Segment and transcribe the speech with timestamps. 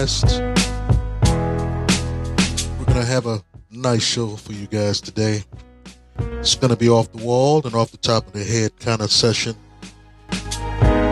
[0.00, 0.40] Podcast.
[2.78, 5.42] We're going to have a nice show for you guys today.
[6.18, 9.02] It's going to be off the wall and off the top of the head kind
[9.02, 9.54] of session.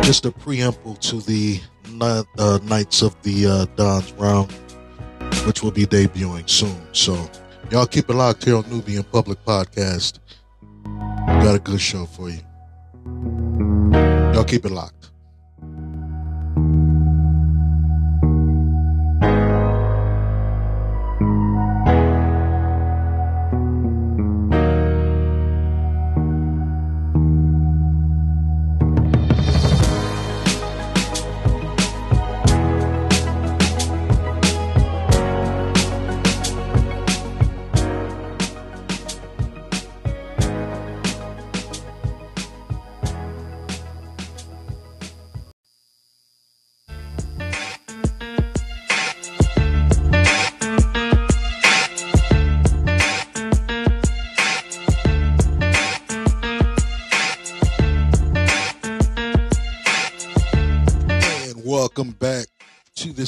[0.02, 1.60] Just a preamble to the
[2.00, 4.50] uh, Knights of the uh, Dons round,
[5.44, 6.80] which will be debuting soon.
[6.92, 7.30] So,
[7.70, 10.18] y'all keep it locked here on Being Public Podcast.
[11.26, 12.40] Got a good show for you.
[14.32, 14.97] Y'all keep it locked.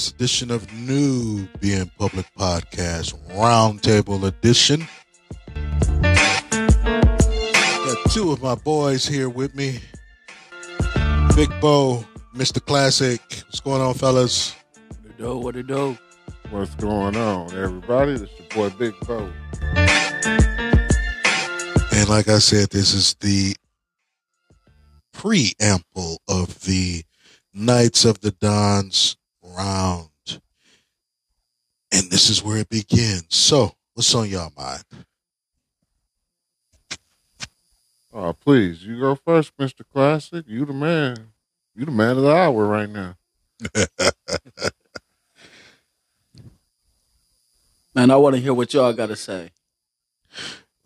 [0.00, 4.88] This edition of New Being Public Podcast, Roundtable Edition.
[7.84, 9.78] Got two of my boys here with me.
[11.36, 12.02] Big Bo,
[12.34, 12.64] Mr.
[12.64, 13.20] Classic.
[13.44, 14.54] What's going on, fellas?
[14.88, 15.36] What it do?
[15.36, 15.98] What it do?
[16.48, 18.16] What's going on, everybody?
[18.16, 19.30] This your boy Big Bo.
[21.92, 23.54] And like I said, this is the
[25.12, 27.02] preamble of the
[27.52, 29.18] Knights of the Dons
[29.60, 30.08] round.
[31.92, 33.26] And this is where it begins.
[33.30, 34.84] So, what's on y'all mind?
[38.12, 40.44] Oh, please, you go first, Mister Classic.
[40.48, 41.16] You the man.
[41.74, 43.16] You the man of the hour right now.
[47.94, 49.50] Man, I want to hear what y'all got to say.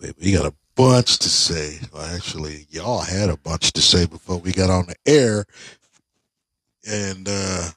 [0.00, 1.78] Baby, we got a bunch to say.
[1.92, 5.44] Well, actually, y'all had a bunch to say before we got on the air.
[6.88, 7.68] And uh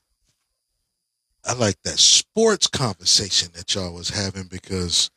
[1.48, 5.10] I like that sports conversation that y'all was having because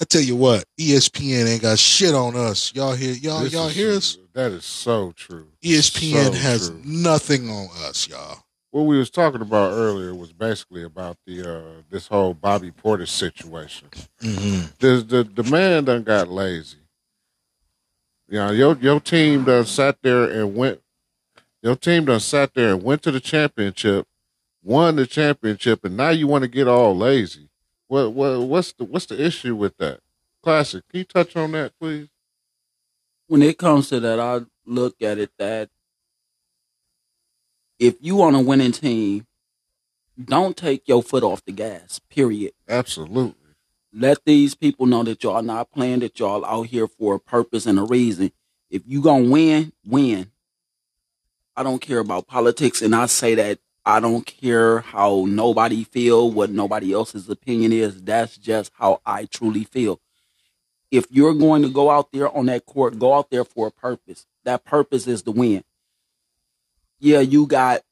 [0.00, 2.74] I tell you what, ESPN ain't got shit on us.
[2.74, 4.18] Y'all hear y'all This y'all hear us?
[4.34, 5.46] That is so true.
[5.64, 6.82] ESPN So has true.
[6.84, 8.40] nothing on us, y'all.
[8.72, 13.08] What we was talking about earlier was basically about the uh this whole Bobby Portis
[13.08, 13.88] situation.
[14.22, 14.66] Mm-hmm.
[14.80, 16.78] the the the man done got lazy.
[18.28, 20.80] You know, your your team done sat there and went.
[21.62, 24.06] Your team done sat there and went to the championship,
[24.66, 27.48] won the championship, and now you want to get all lazy.
[27.86, 30.00] What what what's the what's the issue with that?
[30.42, 30.82] Classic.
[30.90, 32.08] Can you touch on that, please?
[33.28, 35.70] When it comes to that, I look at it that
[37.78, 39.26] if you on a winning team,
[40.22, 42.00] don't take your foot off the gas.
[42.10, 42.52] Period.
[42.68, 43.34] Absolutely.
[43.92, 47.66] Let these people know that y'all not playing, that y'all out here for a purpose
[47.66, 48.32] and a reason.
[48.68, 50.32] If you gonna win, win.
[51.56, 56.28] I don't care about politics, and I say that I don't care how nobody feel,
[56.28, 58.02] what nobody else's opinion is.
[58.02, 60.00] That's just how I truly feel.
[60.90, 63.70] If you're going to go out there on that court, go out there for a
[63.70, 64.26] purpose.
[64.44, 65.62] That purpose is to win.
[66.98, 67.82] Yeah, you got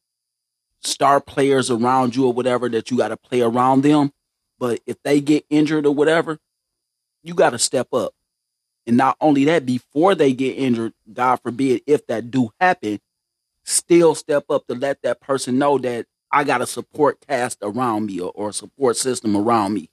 [0.80, 4.12] star players around you or whatever that you got to play around them.
[4.58, 6.38] But if they get injured or whatever,
[7.22, 8.12] you got to step up.
[8.84, 13.00] And not only that, before they get injured, God forbid, if that do happen,
[13.64, 18.06] still step up to let that person know that I got a support cast around
[18.06, 19.90] me or, or a support system around me.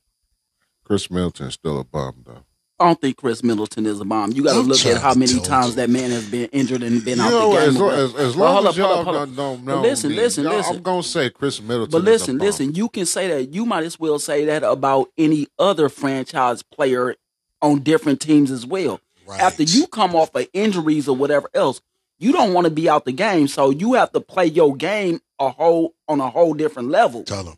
[0.83, 2.43] Khris Middleton's still a bum though.
[2.79, 4.31] I don't think Khris Middleton is a bomb.
[4.31, 7.19] You got to look at how many times that man has been injured and been
[7.19, 7.69] You out know, the game.
[7.69, 10.09] as, long, as, as Well, long hold as up, y'all up, don't, don't know, listen,
[10.09, 10.75] me, listen, y'all- listen.
[10.77, 11.91] I'm gonna say Khris Middleton.
[11.91, 12.45] But is a listen, bum.
[12.47, 13.53] listen, you can say that.
[13.53, 17.15] You might as well say that about any other franchise player
[17.61, 18.99] on different teams as well.
[19.27, 19.39] Right.
[19.39, 21.81] After you come off of injuries or whatever else,
[22.21, 23.47] you don't want to be out the game.
[23.47, 27.23] So you have to play your game a whole on a whole different level.
[27.23, 27.57] tell them.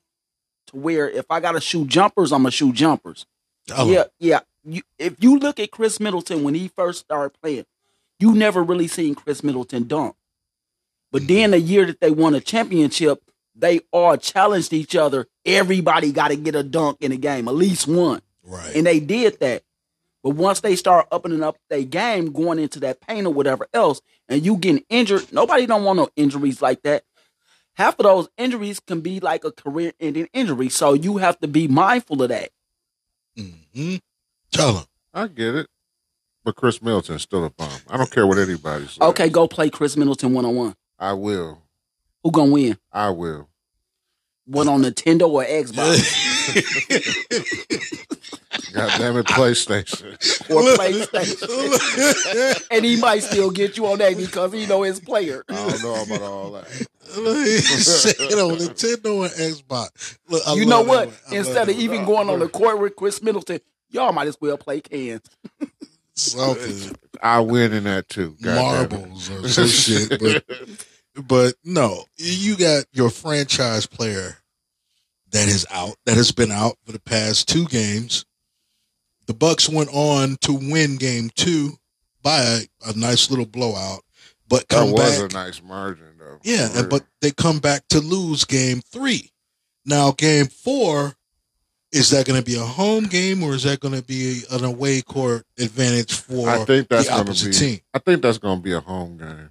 [0.68, 3.26] To where if I gotta shoot jumpers, I'm gonna shoot jumpers.
[3.68, 4.10] Tell yeah, them.
[4.20, 4.40] yeah.
[4.66, 7.66] You, if you look at Khris Middleton when he first started playing,
[8.20, 10.16] you never really seen Khris Middleton dunk.
[11.12, 13.22] But then the year that they won a championship,
[13.56, 15.28] they all challenged each other.
[15.46, 18.22] Everybody got to get a dunk in the game, at least one.
[18.42, 18.74] Right.
[18.76, 19.64] And they did that.
[20.24, 24.02] But once they start upping up their game, going into that pain or whatever else,
[24.30, 27.04] and you getting injured, nobody don't want no injuries like that.
[27.76, 31.68] Half of those injuries can be like a career-ending injury, so you have to be
[31.68, 32.52] mindful of that.
[33.38, 33.96] Mm-hmm.
[34.52, 34.84] Tell them.
[35.14, 35.68] I get it,
[36.44, 37.70] but Khris Middleton's still a bomb.
[37.88, 39.00] I don't care what anybody says.
[39.00, 40.76] Okay, go play Khris Middleton one on one.
[40.98, 41.62] I will.
[42.24, 42.78] Who gonna win?
[42.92, 43.50] I will.
[44.46, 46.00] What on Nintendo or Xbox
[48.74, 50.14] God damn it, PlayStation.
[50.50, 52.66] or PlayStation?
[52.72, 55.44] and he might still get you on that because he know his player.
[55.50, 56.66] I don't know about all that.
[57.16, 60.18] he said on Nintendo and Xbox.
[60.28, 61.08] Look, I you know what?
[61.08, 61.16] one.
[61.28, 64.38] I love Instead of even going on the court with Khris Middleton, y'all might as
[64.42, 65.22] well play cans.
[65.60, 65.70] one.
[66.16, 68.36] something I win in that too.
[68.42, 70.44] God marbles or some shit, but
[71.28, 74.38] but no, you got your franchise player
[75.34, 78.26] that is out, that has been out for the past two games.
[79.28, 81.74] The Bucks went on to win game two
[82.22, 82.60] by a,
[82.90, 84.02] a nice little blowout,
[84.48, 85.32] but come That was back.
[85.32, 86.40] a nice margin, though.
[86.44, 89.32] yeah, and, but they come back to lose game three.
[89.86, 91.16] Now, game four,
[91.92, 94.64] is that going to be a home game or is that going to be an
[94.64, 97.54] away court advantage for I think that's the opposite be.
[97.58, 97.80] team?
[97.94, 99.50] I think that's going to be a home game.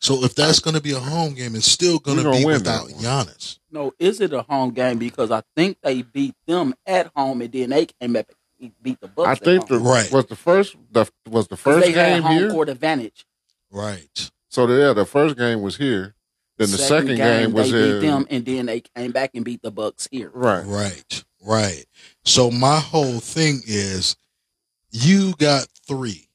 [0.00, 2.88] So if that's going to be a home game, it's still going to be without.
[2.88, 3.58] Giannis.
[3.70, 4.98] No, is it a home game?
[4.98, 8.28] Because I think they beat them at home and then they came back
[8.60, 9.28] and beat the Bucks.
[9.28, 9.78] I at think the.
[9.78, 10.10] Right.
[10.10, 12.50] was the first the was the 'Cause first they had home here.
[12.50, 13.26] court advantage.
[13.70, 14.30] Right.
[14.48, 16.14] So yeah, the first game was here.
[16.56, 18.00] Then the second, game, was they in.
[18.00, 20.30] beat them, and then they came back and beat the Bucks here.
[20.34, 20.64] Right.
[20.64, 21.24] Right.
[21.42, 21.84] Right.
[22.24, 24.16] So my whole thing is
[24.90, 26.28] you got three.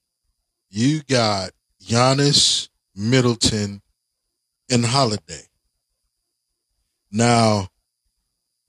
[0.72, 1.52] You got
[1.84, 3.82] Giannis, Middleton,
[4.72, 5.44] and Holiday.
[7.12, 7.68] Now,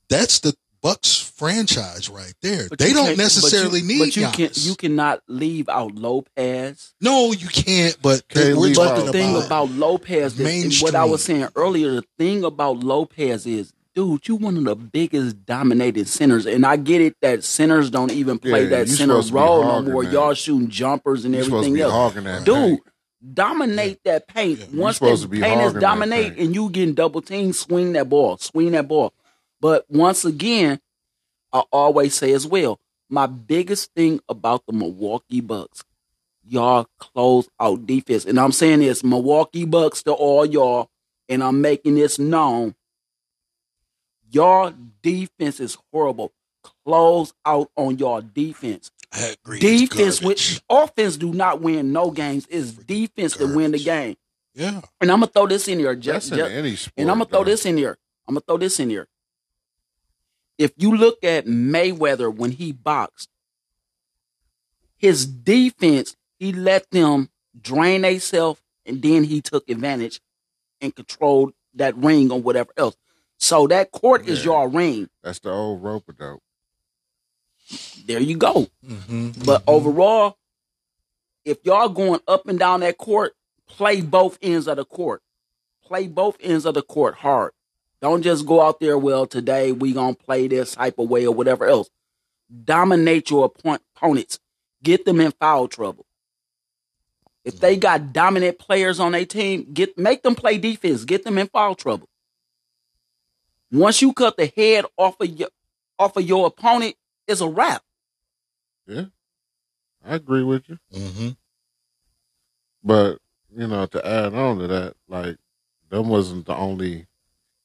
[0.09, 2.69] that's the Bucks franchise right there.
[2.69, 4.33] But they don't can't- but necessarily you, need But you Giannis.
[4.35, 6.95] can you cannot leave out Lopez.
[7.01, 7.97] no, you can't.
[8.01, 11.25] But Can't we're talking out- But the thing about, about Lopez, is, what I was
[11.25, 16.47] saying earlier, the thing about Lopez is, dude, you one of the biggest dominated centers,
[16.47, 19.41] and I get it that centers don't even play Yeah, that center supposed to be
[19.41, 20.05] role no more.
[20.05, 20.13] that.
[20.13, 22.15] Y'all shooting jumpers and You're supposed to everything be else.
[22.15, 22.81] that Dude, paint.
[23.35, 24.61] Dominate that paint.
[24.61, 28.73] Yeah, Once to paint is dominate and you getting double team, swing that ball, swing
[28.73, 29.13] that ball.
[29.61, 30.81] But once again,
[31.53, 32.79] I always say as well,
[33.09, 35.85] my biggest thing about the Milwaukee Bucks,
[36.45, 38.25] y'all close out defense.
[38.25, 40.91] And I'm saying this, Milwaukee Bucks to all y'all,
[41.29, 42.75] and I'm making this known.
[44.31, 46.33] Y'all defense is horrible.
[46.85, 48.91] Close out on y'all defense.
[49.59, 52.47] Defense which offense do not win no games.
[52.51, 54.17] It's defense that win the game.
[54.55, 54.81] Yeah.
[55.01, 56.93] And I'm gonna throw this in here, That's just, in any sport.
[56.97, 57.99] and I'm gonna throw this in here.
[58.27, 59.07] I'm gonna throw this in here.
[60.59, 63.29] If you look at Mayweather when he boxed,
[64.97, 67.29] his defense, he let them
[67.61, 70.21] drain themselves, and then he took advantage
[70.81, 72.97] and controlled that ring or whatever else.
[73.39, 75.11] So that court is your ring.
[75.23, 76.43] That's the old rope dope.
[78.07, 78.69] There you go.
[78.87, 79.45] Mm-hmm.
[79.45, 80.39] But overall,
[81.45, 83.35] if y'all going up and down that court,
[83.67, 85.23] play both ends of the court.
[85.85, 87.53] Play both ends of the court hard.
[88.01, 91.35] Don't just go out there, well, today we gonna play this type of way or
[91.35, 91.89] whatever else.
[92.65, 94.39] Dominate your oppo- opponents.
[94.83, 96.07] Get them in foul trouble.
[97.45, 101.05] If they got dominant players on their team, get make them play defense.
[101.05, 102.09] Get them in foul trouble.
[103.71, 105.49] Once you cut the head off of your
[105.99, 106.97] off of your opponent,
[107.27, 107.83] it's a wrap.
[108.87, 109.07] Yeah,
[110.05, 110.79] I agree with you.
[110.93, 111.29] Mm-hmm.
[112.83, 113.19] But
[113.55, 115.37] you know, to add on to that, like
[115.91, 117.07] them wasn't the only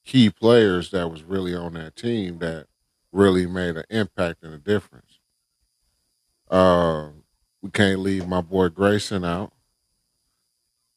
[0.04, 2.66] key players that was really on that team that
[3.12, 5.18] really made an impact and a difference.
[6.50, 7.08] Uh,
[7.62, 9.52] we can't leave my boy Grayson out,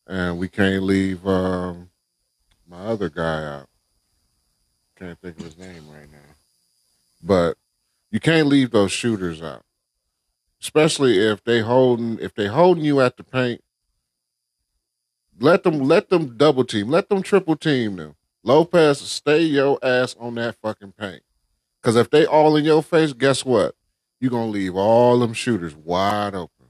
[0.07, 1.89] and we can't leave um,
[2.67, 3.69] my other guy out.
[4.97, 6.33] Can't think of his name right now,
[7.21, 7.57] but
[8.15, 9.63] you can't leave those shooters out,
[10.61, 13.61] especially if they holding if they holding you at the paint
[15.39, 16.89] let them let them double team.
[16.89, 18.15] Let them triple team them.
[18.43, 21.23] Lopez, stay your ass on that fucking paint.
[21.81, 23.75] Cause if they all in your face, guess what?
[24.19, 26.67] You're gonna leave all them shooters wide open.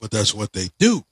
[0.00, 1.04] But that's what they do.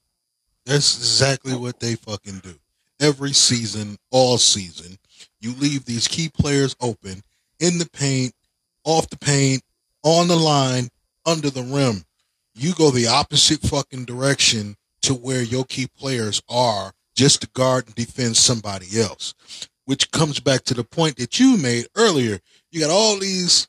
[0.67, 2.55] That's exactly what they fucking do.
[2.99, 4.99] Every season, all season,
[5.41, 7.23] you leave these key players open
[7.61, 8.35] in the paint,
[8.85, 9.63] off the paint,
[10.03, 10.89] on the line,
[11.27, 12.05] under the rim.
[12.55, 17.87] You go the opposite fucking direction to where your key players are just to guard
[17.87, 19.35] and defend somebody else.
[19.85, 22.39] Which comes back to the point that you made earlier.
[22.71, 23.69] You got all these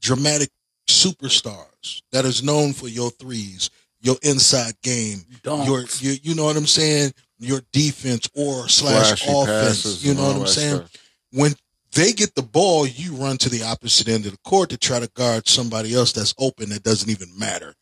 [0.00, 0.50] dramatic
[0.88, 3.70] superstars that is known for your threes,
[4.00, 5.66] your inside game, Dunks.
[5.66, 10.04] your, your you know what I'm saying, your defense or slash Flashy offense.
[10.04, 10.76] You know what I'm saying?
[10.76, 10.96] stuff.
[11.32, 11.52] When
[11.98, 15.00] they get the ball, you run to the opposite end of the court to try
[15.00, 17.74] to guard somebody else that's open that doesn't even matter.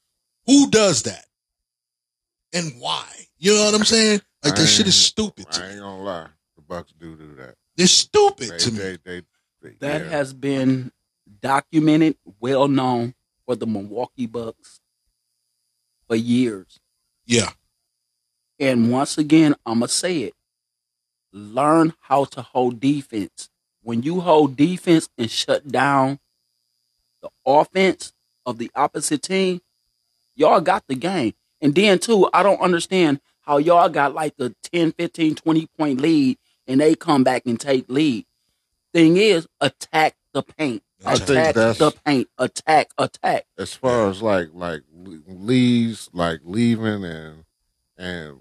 [0.46, 1.26] Who does that?
[2.52, 3.04] And why?
[3.38, 4.20] You know what I'm saying?
[4.44, 5.72] Like I that shit is stupid to I me.
[5.72, 6.28] ain't gonna lie.
[6.56, 7.54] The Bucks do do that.
[7.76, 8.78] They're stupid They, to me.
[8.78, 9.22] they, they,
[9.66, 9.76] healthy.
[9.80, 10.08] That yeah.
[10.08, 10.92] has been
[11.40, 14.80] documented, well known for the Milwaukee Bucks
[16.06, 16.78] for years.
[17.26, 17.50] Yeah.
[18.58, 20.34] And once again, I'm going to say it.
[21.32, 23.50] Learn how to hold defense.
[23.86, 26.18] When you hold defense and shut down
[27.22, 28.12] the offense
[28.44, 29.60] of the opposite team,
[30.34, 31.34] y'all got the game.
[31.60, 36.00] And then, too, I don't understand how y'all got like a 10, 15, 20 point
[36.00, 38.26] lead and they come back and take lead.
[38.92, 40.82] Thing is, attack the paint.
[41.04, 42.28] I think Attack that's- the paint.
[42.38, 43.46] Attack, attack.
[43.56, 44.80] as far as like like
[45.28, 47.44] leads like leaving and
[47.96, 48.38] and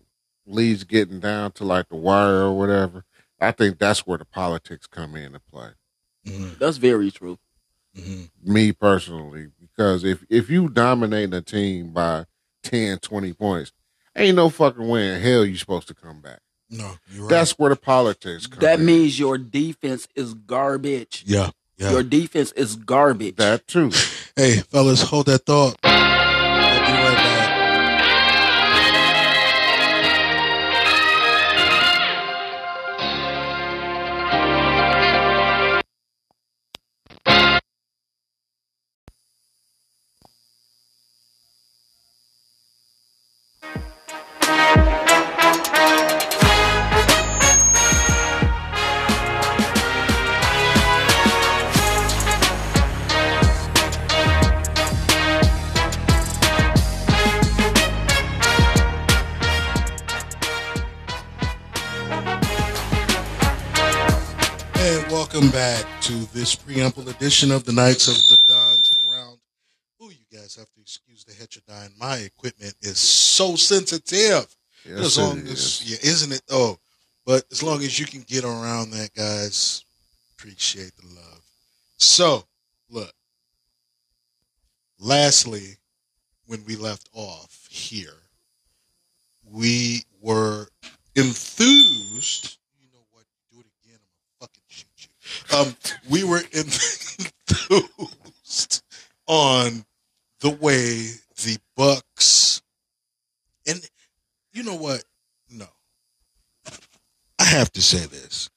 [0.47, 3.03] leads getting down to like the wire or whatever.
[3.39, 5.69] I think that's where the politics come into play.
[6.25, 6.57] Mhm.
[6.57, 7.37] That's very true.
[7.97, 8.29] Mhm.
[8.43, 12.25] Me personally, because if if you dominate a team by
[12.63, 13.71] 10, 20 points,
[14.15, 16.39] ain't no fucking way in hell you supposed to come back.
[16.69, 17.29] No, you're right.
[17.29, 18.59] That's where the politics come.
[18.59, 18.85] That in.
[18.85, 21.23] means your defense is garbage.
[21.25, 21.51] yeah.
[21.77, 21.91] Yeah.
[21.91, 23.35] Your defense is garbage.
[23.35, 23.91] that too.
[24.37, 25.77] Hey, fellas, hold that thought.
[65.05, 69.37] And welcome back to this preamble edition of the Knights of the Dons round.
[70.01, 71.91] Ooh, you guys have to excuse the heterodyne.
[71.99, 74.55] My equipment is so sensitive.
[74.83, 75.83] Yes, as it long is.
[75.85, 76.41] yeah, isn't it?
[76.49, 76.77] Oh,
[77.23, 79.85] but as long as you can get around that, guys,
[80.33, 81.41] appreciate the love.
[81.97, 82.45] So,
[82.89, 83.13] look.
[84.99, 85.77] Lastly,
[86.47, 88.17] when we left off here,
[89.43, 90.67] we were
[91.15, 92.57] enthused.
[92.79, 93.25] You know what?
[93.51, 93.99] Do it again.
[93.99, 94.09] I'm
[94.39, 95.09] gonna fucking shoot you.
[95.55, 95.75] Um,
[96.09, 97.33] we were enthused
[99.27, 99.85] on
[100.41, 101.07] the way
[101.43, 102.61] the Bucks
[103.67, 103.81] and
[104.53, 105.03] you know what?
[105.49, 105.65] No.
[107.39, 108.49] I have to say this.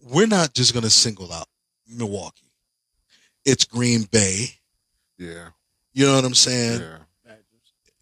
[0.00, 1.48] We're not just going to single out
[1.86, 2.52] Milwaukee.
[3.44, 4.46] It's Green Bay.
[5.18, 5.48] yeah,
[5.92, 6.80] You know what I'm saying?
[6.80, 6.98] yeah.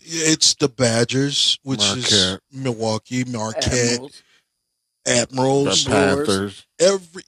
[0.08, 4.22] It's the Badgers, which is Milwaukee, Marquette, Admirals.
[5.06, 6.16] Admirals, The Brewers.
[6.26, 6.66] Panthers.
[6.80, 7.22] every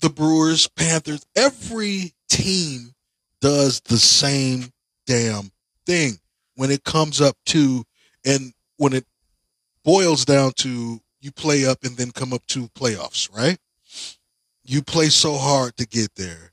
[0.00, 2.94] the Brewers, Panthers, every team
[3.40, 4.72] does the same
[5.06, 5.50] damn
[5.86, 6.18] thing
[6.56, 7.84] when it comes up to
[8.24, 9.04] and when it
[9.84, 13.58] boils down to you play up and then come up to playoffs, right?
[14.64, 16.52] You play so hard to get there.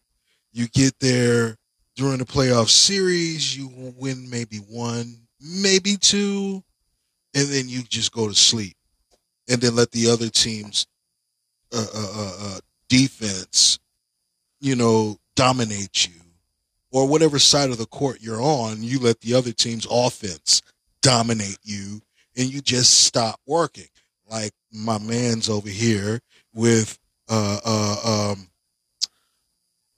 [0.53, 1.57] You get there
[1.95, 6.63] during the playoff series, you win maybe one, maybe two,
[7.33, 8.75] and then you just go to sleep.
[9.51, 10.87] And then let the other teams
[11.73, 13.79] uh, uh, uh, uh, defense,
[14.61, 16.21] you know, dominate you,
[16.91, 20.61] or whatever side of the court you're on, you let the other team's offense
[21.01, 22.01] dominate you,
[22.37, 23.89] and you just stop working.
[24.29, 26.21] Like my man's over here
[26.53, 26.97] with
[27.29, 28.47] uh uh um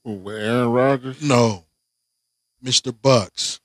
[0.04, 1.22] with Aaron Rodgers?
[1.22, 1.66] no,
[2.62, 3.60] Mister Bucks.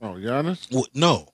[0.00, 0.72] Oh, Giannis?
[0.72, 1.28] Well, no,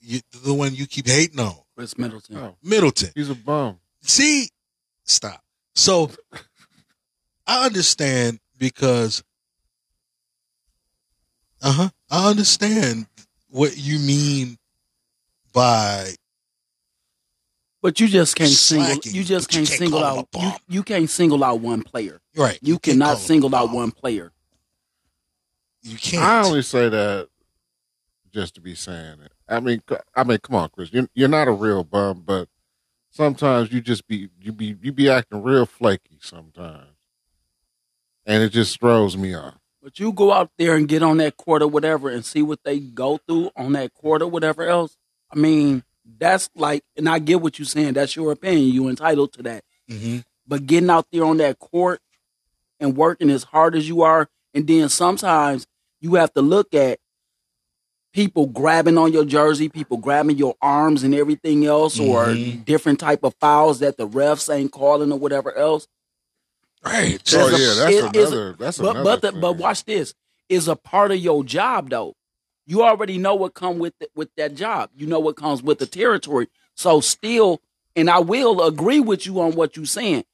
[0.00, 2.36] you, the one you keep hating on, Khris Middleton.
[2.36, 3.10] Oh, Middleton.
[3.14, 3.78] he's a bum.
[4.02, 4.50] See,
[5.04, 5.42] stop.
[5.74, 6.10] So
[7.46, 9.24] I understand because,
[11.62, 13.06] uh huh, I understand
[13.48, 14.58] what you mean
[15.54, 16.10] by
[17.80, 18.98] But you just can't single.
[19.10, 20.28] You just can't can't single out.
[20.34, 22.20] You, you can't single out one player.
[22.36, 22.58] right.
[22.60, 24.32] You can't cannot call him a single out one player.
[25.80, 26.22] You can't.
[26.22, 27.30] I only say that
[28.34, 29.32] just to be saying it.
[29.50, 30.92] I mean, c- I mean, come on, Khris.
[30.92, 32.48] You're, you're not a real bum, but
[33.10, 36.86] sometimes you just be you be you be acting real flaky sometimes,
[38.26, 39.56] and it just throws me off.
[39.82, 42.60] But you go out there and get on that court or whatever and see what
[42.64, 44.96] they go through on that court or whatever else.
[45.32, 45.84] I mean,
[46.18, 47.94] that's like, and I get what you're saying.
[47.94, 48.74] That's your opinion.
[48.74, 49.64] You're entitled to that.
[49.88, 52.00] hmm But getting out there on that court
[52.78, 55.66] and working as hard as you are, and then sometimes
[56.00, 56.98] you have to look at
[58.12, 62.64] people grabbing on your jersey, people grabbing your arms and everything else, or Mhm.
[62.64, 65.86] different type of fouls that the refs ain't calling or whatever else.
[66.84, 67.20] Right.
[67.34, 68.52] Oh There's yeah, that's it- another.
[68.58, 69.04] That's But another.
[69.04, 69.40] but the, thing.
[69.40, 70.14] but watch this
[70.48, 72.14] is a part of your job though.
[72.66, 74.90] You already know what come with it, with that job.
[74.96, 76.48] You know what comes with the territory.
[76.74, 77.60] So still,
[77.96, 80.24] and I will agree with you on what you're saying.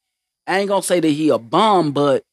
[0.47, 2.23] I ain't gonna say that he a bum, but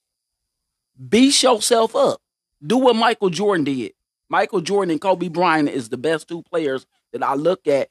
[1.08, 2.20] Beat yourself up.
[2.64, 3.92] Do what Michael Jordan did.
[4.28, 7.88] Michael Jordan and Kobe Bryant is the best two players that I look at.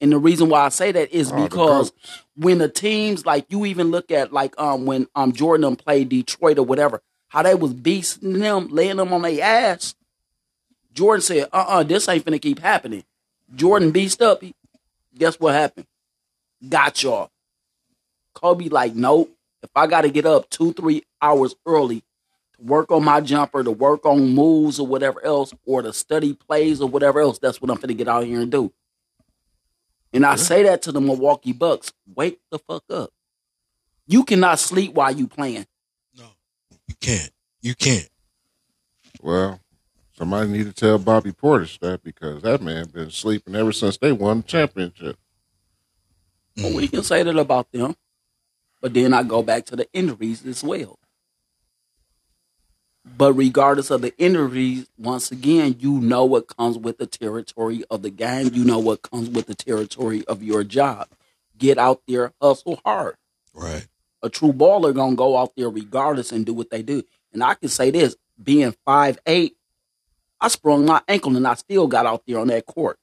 [0.00, 1.92] And the reason why I say that is Oh, because
[2.34, 6.08] when the teams like you even look at like um when um Jordan them played
[6.08, 9.94] Detroit or whatever, how they was beasting them, laying them on their ass.
[10.92, 13.04] Jordan said, uh uh this ain't finna keep happening.
[13.54, 14.42] Jordan beast up.
[14.42, 14.54] He,
[15.16, 15.86] guess what happened?
[16.66, 17.30] Got y'all.
[18.34, 19.30] Kobe like, nope.
[19.62, 22.04] If I gotta get up two, three hours early to
[22.62, 26.80] work on my jumper, to work on moves or whatever else, or to study plays
[26.80, 28.72] or whatever else, that's what I'm finna get out here and do.
[30.12, 31.92] And I say that to the Milwaukee Bucks.
[32.14, 33.10] Wake the fuck up.
[34.06, 35.66] You cannot sleep while you playing.
[36.16, 36.26] No,
[36.88, 37.30] you can't.
[37.62, 38.08] You can't.
[39.22, 39.60] Well,
[40.12, 44.12] somebody need to tell Bobby Portis that because that man been sleeping ever since they
[44.12, 45.16] won the championship.
[46.56, 47.94] Well, we can say that about them.
[48.80, 50.98] But then I go back to the injuries as well.
[53.04, 58.02] But regardless of the injuries, once again, you know what comes with the territory of
[58.02, 58.50] the game.
[58.52, 61.08] You know what comes with the territory of your job.
[61.56, 63.16] Get out there, hustle hard.
[63.54, 63.86] Right.
[64.22, 67.02] A true baller gonna go out there regardless and do what they do.
[67.32, 69.56] And I can say this, being five eight,
[70.40, 72.98] I sprung my ankle and I still got out there on that court.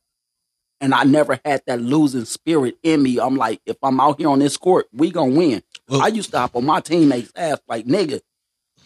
[0.80, 3.20] And I never had that losing spirit in me.
[3.20, 5.64] I'm like, if I'm out here on this court, we gonna win.
[5.90, 8.22] I used to hop on my teammates' ass like, nigga,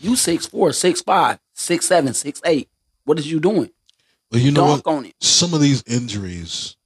[0.04, 2.70] you six four, six five, six seven, six eight.
[3.06, 3.72] What is you doing?
[4.32, 4.86] Well, you know what?
[4.88, 5.16] On it.
[5.20, 6.78] Some of these injuries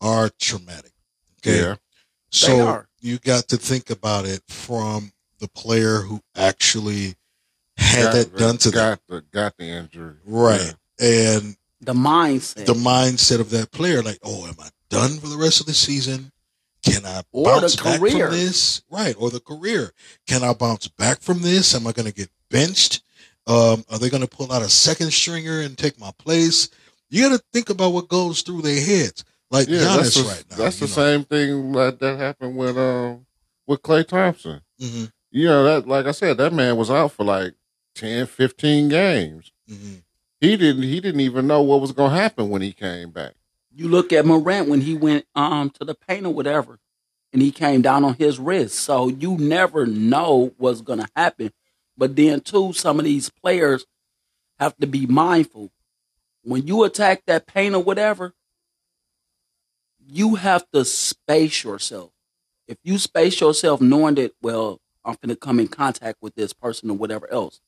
[0.00, 0.92] are traumatic.
[1.40, 1.60] Okay.
[1.60, 1.74] Yeah.
[2.30, 2.88] So are.
[3.00, 7.14] you got to think about it from the player who actually
[7.76, 8.78] had Got that done to them.
[8.80, 10.16] got the got the injury.
[10.24, 10.74] Right.
[11.00, 12.66] And The mindset.
[12.66, 15.74] the mindset of that player, like, oh, am I done for the rest of the
[15.74, 16.32] season?
[16.84, 18.26] Can I Or bounce the back career.
[18.28, 18.82] from this?
[18.90, 19.14] Right.
[19.18, 19.92] Or the career.
[20.26, 21.74] Can I bounce back from this?
[21.74, 23.02] Am I going to get benched?
[23.46, 26.68] Um, are they going to pull out a second stringer and take my place?
[27.10, 29.24] You got to think about what goes through their heads.
[29.50, 30.56] Like Yeah, Giannis that's the, right now.
[30.56, 30.92] that's the know.
[30.92, 33.24] same thing like that happened with um
[33.66, 34.60] with Klay Thompson.
[34.78, 37.54] Mhm, You know that like I said, that man was out for like
[37.94, 39.50] 10, 15 games.
[39.70, 40.02] mhm.
[40.42, 43.32] He didn't he didn't even know what was gonna happen when he came back.
[43.74, 46.78] You look at Morant when he went um to the paint or whatever,
[47.32, 48.74] and he came down on his wrist.
[48.78, 51.52] So you never know what's gonna happen.
[51.98, 53.84] But then too, some of these players
[54.58, 55.70] have to be mindful.
[56.44, 58.32] When you attack that paint or whatever,
[60.06, 62.12] you have to space yourself.
[62.68, 66.88] If you space yourself knowing that, well, I'm gonna come in contact with this person
[66.90, 67.60] or whatever else.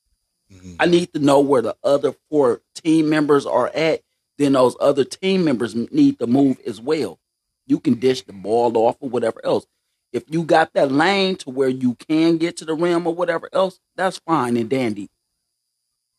[0.50, 0.76] Mhm.
[0.78, 4.02] I need to know where the other four team members are at.
[4.38, 7.18] Then those other team members need to move as well.
[7.66, 9.66] You can dish the ball off or whatever else.
[10.12, 13.48] If you got that lane to where you can get to the rim or whatever
[13.52, 15.08] else, that's fine and dandy.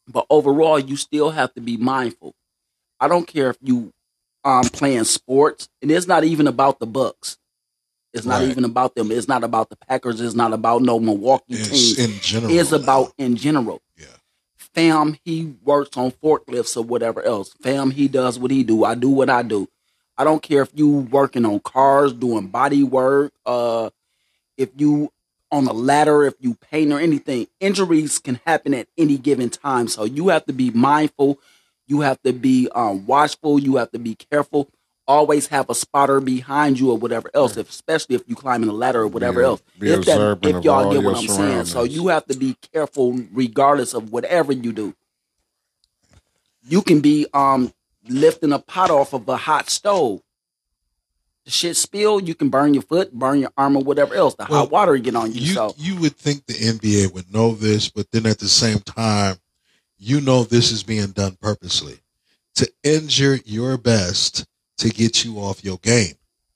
[0.08, 2.34] But overall, you still have to be mindful.
[3.00, 3.92] I don't care if you
[4.44, 7.38] um playing sports, and it's not even about the Bucks.
[8.14, 8.50] It's not Right.
[8.50, 9.12] even about them.
[9.12, 10.20] It's not about the Packers.
[10.20, 12.06] It's not about no Milwaukee It's team.
[12.12, 12.52] in general.
[12.58, 14.08] It's about in general Yeah.
[14.58, 18.96] fam he works on forklifts or whatever else fam he does what he do i
[18.96, 19.68] do what i do
[20.22, 23.90] i don't care if you working on cars doing body work uh
[24.58, 25.12] if you
[25.52, 29.88] on a ladder if you paint or anything injuries can happen at any given time.
[29.88, 31.40] So you have to be mindful.
[31.88, 33.60] You have to be um, watchful.
[33.60, 34.70] You have to be careful.
[35.08, 38.74] Always have a spotter behind you or whatever else if, especially if you climbing a
[38.74, 39.62] ladder or whatever else.
[39.78, 41.66] be if, that, if y'all get what i'm saying.
[41.66, 44.96] So you have to be careful regardless of whatever you do.
[46.64, 47.74] You can be um
[48.08, 50.22] lifting a pot off of a hot stove.
[51.46, 54.36] The shit spill, you can burn your foot, burn your arm, or whatever else.
[54.36, 55.42] The Well, hot water get on you.
[55.42, 58.80] You so you would think the NBA would know this, but then at the same
[58.80, 59.38] time,
[59.98, 62.00] you know this is being done purposely
[62.56, 64.46] to injure your best
[64.78, 66.16] to get you off your game.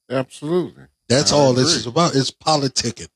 [0.09, 0.83] Absolutely.
[1.07, 2.15] That's I all this is about.
[2.15, 3.09] It's politicking.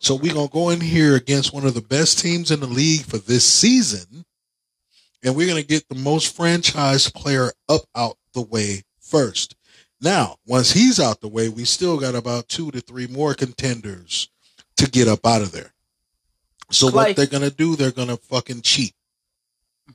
[0.00, 3.02] So we're gonna go in here against one of the best teams in the league
[3.02, 4.24] for this season,
[5.22, 9.56] and we're gonna get the most franchise player up out the way first.
[10.00, 14.28] Now, once he's out the way, we still got about two to three more contenders
[14.76, 15.72] to get up out of there.
[16.70, 17.08] So Clay.
[17.08, 18.94] what they're gonna do, they're gonna fucking cheat.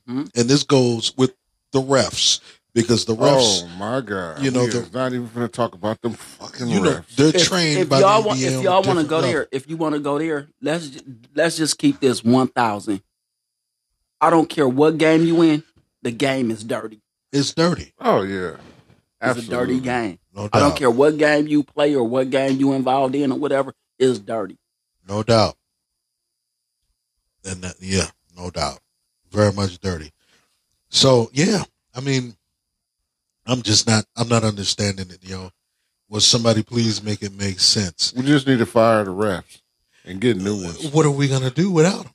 [0.08, 0.30] Mhm.
[0.36, 1.34] And this goes with
[1.72, 2.42] the refs
[2.74, 4.42] because the refs, oh my god!
[4.44, 6.92] you know, we the- is not even going to talk about them fucking you know,
[6.92, 7.16] refs.
[7.16, 9.32] they're if, trained if by y'all the want, if y'all want to go level.
[9.32, 10.92] there, if you want to go there, let's
[11.34, 13.02] let's just keep this one thousand.
[14.22, 15.64] I don't care what game you in,
[16.02, 17.02] the game is dirty.
[17.32, 18.60] It's dirty, oh yeah, It's
[19.22, 19.56] Absolutely.
[19.56, 20.20] a dirty game.
[20.34, 20.50] no doubt.
[20.54, 23.74] I don't care what game you play or what game you involved in or whatever.
[24.00, 24.58] It's dirty.
[25.08, 25.56] No doubt.
[27.44, 28.80] And that, yeah, no doubt.
[29.32, 30.12] very much dirty.
[30.90, 32.36] So yeah, I mean,
[33.46, 34.06] I'm just not.
[34.16, 35.52] I'm not understanding it, yo.
[36.10, 38.14] Will somebody please make it make sense?
[38.16, 39.62] We just need to fire the refs
[40.06, 40.88] and get new ones.
[40.92, 42.14] What are we gonna do without them?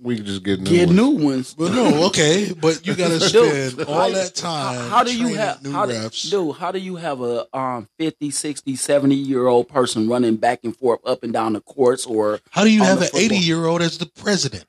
[0.00, 0.96] We can just get new Get ones.
[0.96, 1.56] new ones.
[1.58, 4.76] Well, no, okay, but you got to Dude, spend all that time.
[4.76, 7.88] How, how do you have new how do, dude, how do you have a um
[7.98, 12.06] 50, 60, 70 year old person running back and forth up and down the courts
[12.06, 14.64] or How do you have an 80 year old as the president?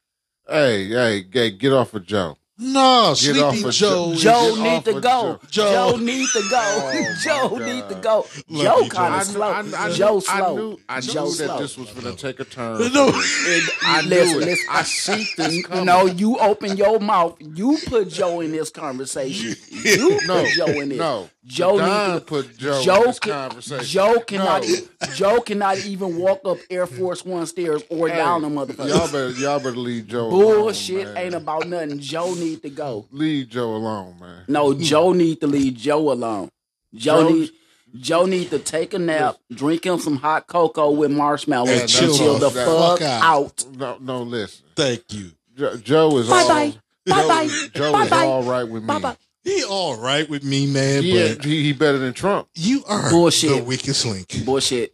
[0.48, 2.38] Hey, hey, hey, get off of Joe.
[2.62, 4.14] No, Get off Sleepy of Joe.
[4.16, 4.56] Joe.
[4.56, 5.40] Joe need to go.
[5.50, 5.92] Joe.
[5.92, 6.60] Joe, need to go.
[6.62, 8.26] Oh, Joe need to go.
[8.52, 9.20] Joe you, kind Joe.
[9.20, 9.48] of slow.
[9.50, 11.48] I, I, Joe I knew, I Joe knew slow.
[11.48, 12.80] that this was going to take a turn.
[12.94, 13.08] No.
[13.08, 14.46] And- I knew listen, it.
[14.46, 14.68] listen.
[14.70, 15.86] I see this coming.
[15.86, 17.38] No, you open your mouth.
[17.40, 19.56] You put Joe in this conversation.
[19.72, 20.98] You No, put Joe in this.
[21.00, 21.30] no.
[21.50, 23.86] Joe need to put Joe, Joe in this can- conversation.
[23.86, 24.64] Joe cannot.
[24.68, 25.08] No.
[25.16, 28.88] Joe cannot even walk up Air Force One stairs or Hey, down them motherfuckers.
[28.90, 31.24] Y'all better, y'all better leave Joe Bullshit alone, man.
[31.26, 32.00] ain't about nothing.
[32.00, 33.06] Joe need to go.
[33.12, 34.44] Leave Joe alone, man.
[34.48, 36.50] No, Joe need to leave Joe alone.
[36.94, 37.52] Joe, Joe- need
[38.00, 41.90] Joe need to take a nap, drink him some hot cocoa with marshmallows, And and
[41.90, 43.24] chill chill, the the fuck fuck out.
[43.24, 43.66] out.
[43.76, 44.64] No, no, listen.
[44.76, 45.32] Thank you.
[45.58, 46.48] Jo- Joe is Bye all.
[46.48, 46.70] bye.
[47.08, 47.48] Joe, Bye bye.
[47.74, 48.26] Joe Bye is bye.
[48.26, 48.88] all right with me.
[48.88, 49.18] Bye bye.
[49.44, 52.48] He all right with me, man, Yeah, but he, he better than Trump.
[52.56, 53.58] you are Bullshit.
[53.58, 54.46] the weakest link.
[54.46, 54.94] Bullshit.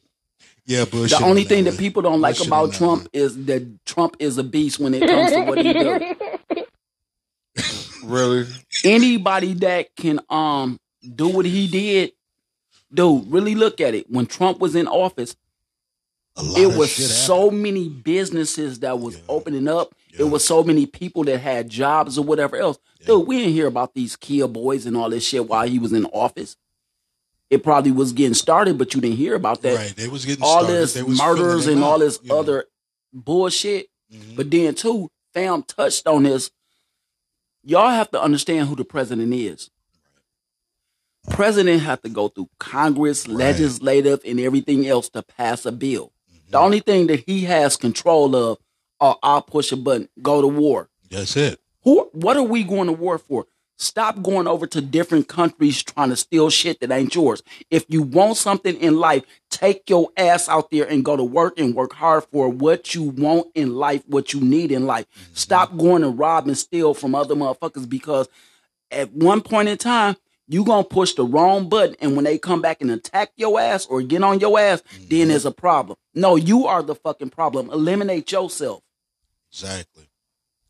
[0.67, 1.19] Yeah, bullshit.
[1.19, 1.79] The only on thing that that one.
[1.79, 3.09] people don't like Bullshit on about that Trump one.
[3.13, 6.01] is that Trump is a beast when it comes to what he does.
[8.03, 8.45] Really?
[8.83, 10.79] Anybody that can um
[11.15, 12.11] do what he did,
[12.93, 14.09] dude, really look at it.
[14.11, 15.44] When Trump was in office, A lot
[16.37, 19.21] it was so many businesses that was Yeah.
[19.29, 19.95] opening up.
[20.11, 20.21] Yeah.
[20.21, 22.77] It was so many people that had jobs or whatever else.
[23.01, 23.07] Yeah.
[23.07, 25.93] Dude, we didn't hear about these Kia boys and all this shit while he was
[25.93, 26.57] in office.
[27.49, 29.75] It probably was getting started, but you didn't hear about that.
[29.77, 30.81] Right, they was getting all started.
[30.81, 32.39] this murders and all this know.
[32.39, 32.65] other
[33.13, 33.87] bullshit.
[34.11, 34.35] Mhm.
[34.35, 36.49] But then too, fam touched on this.
[37.63, 39.69] Y'all have to understand who the president is.
[41.29, 43.37] President have to go through Congress, Right.
[43.37, 46.11] legislative, and everything else to pass a bill.
[46.45, 46.51] Mm-hmm.
[46.51, 48.57] The only thing that he has control of,
[48.99, 50.89] oh, I'll push a button, go to war.
[51.09, 51.59] That's it.
[51.83, 52.09] Who?
[52.13, 53.45] What are we going to war for?
[53.77, 57.43] Stop going over to different countries trying to steal shit that ain't yours.
[57.69, 61.59] If you want something in life, take your ass out there and go to work
[61.59, 65.05] and work hard for what you want in life, what you need in life.
[65.33, 68.29] Stop going to rob and steal from other motherfuckers because
[68.91, 70.15] at one point in time,
[70.47, 73.85] you gonna push the wrong button, and when they come back and attack your ass
[73.87, 75.29] or get on your ass, then mm-hmm.
[75.29, 75.97] there's a problem.
[76.13, 77.69] No, you are the fucking problem.
[77.69, 78.81] Eliminate yourself.
[79.51, 80.03] Exactly.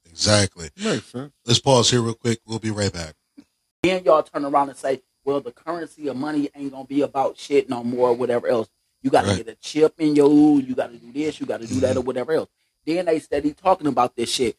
[0.09, 0.69] Exactly.
[0.81, 1.33] Makes sense.
[1.45, 2.39] Let's pause here real quick.
[2.45, 3.15] We'll be right back.
[3.83, 7.38] then y'all turn around and say, well, the currency of money ain't gonna be about
[7.38, 8.69] shit no more, or whatever else.
[9.01, 9.38] You gotta Right.
[9.38, 11.99] get a chip in your you gotta do this, you gotta do that, mm-hmm.
[11.99, 12.49] or whatever else.
[12.85, 14.57] Then they steady talking about this shit.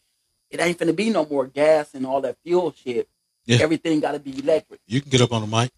[0.50, 3.08] It ain't gonna be no more gas and all that fuel shit.
[3.46, 3.58] Yeah.
[3.62, 4.80] Everything gotta be electric.
[4.86, 5.70] You can get up on the mic.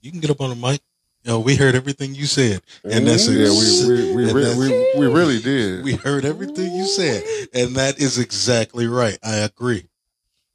[0.00, 0.80] You can get up on the mic.
[1.24, 4.32] You know, we heard everything you said, and that's yeah, ex- we we we, and
[4.32, 5.84] re- that's- we, we really did.
[5.84, 9.18] we heard everything you said, and that is exactly right.
[9.22, 9.88] I agree.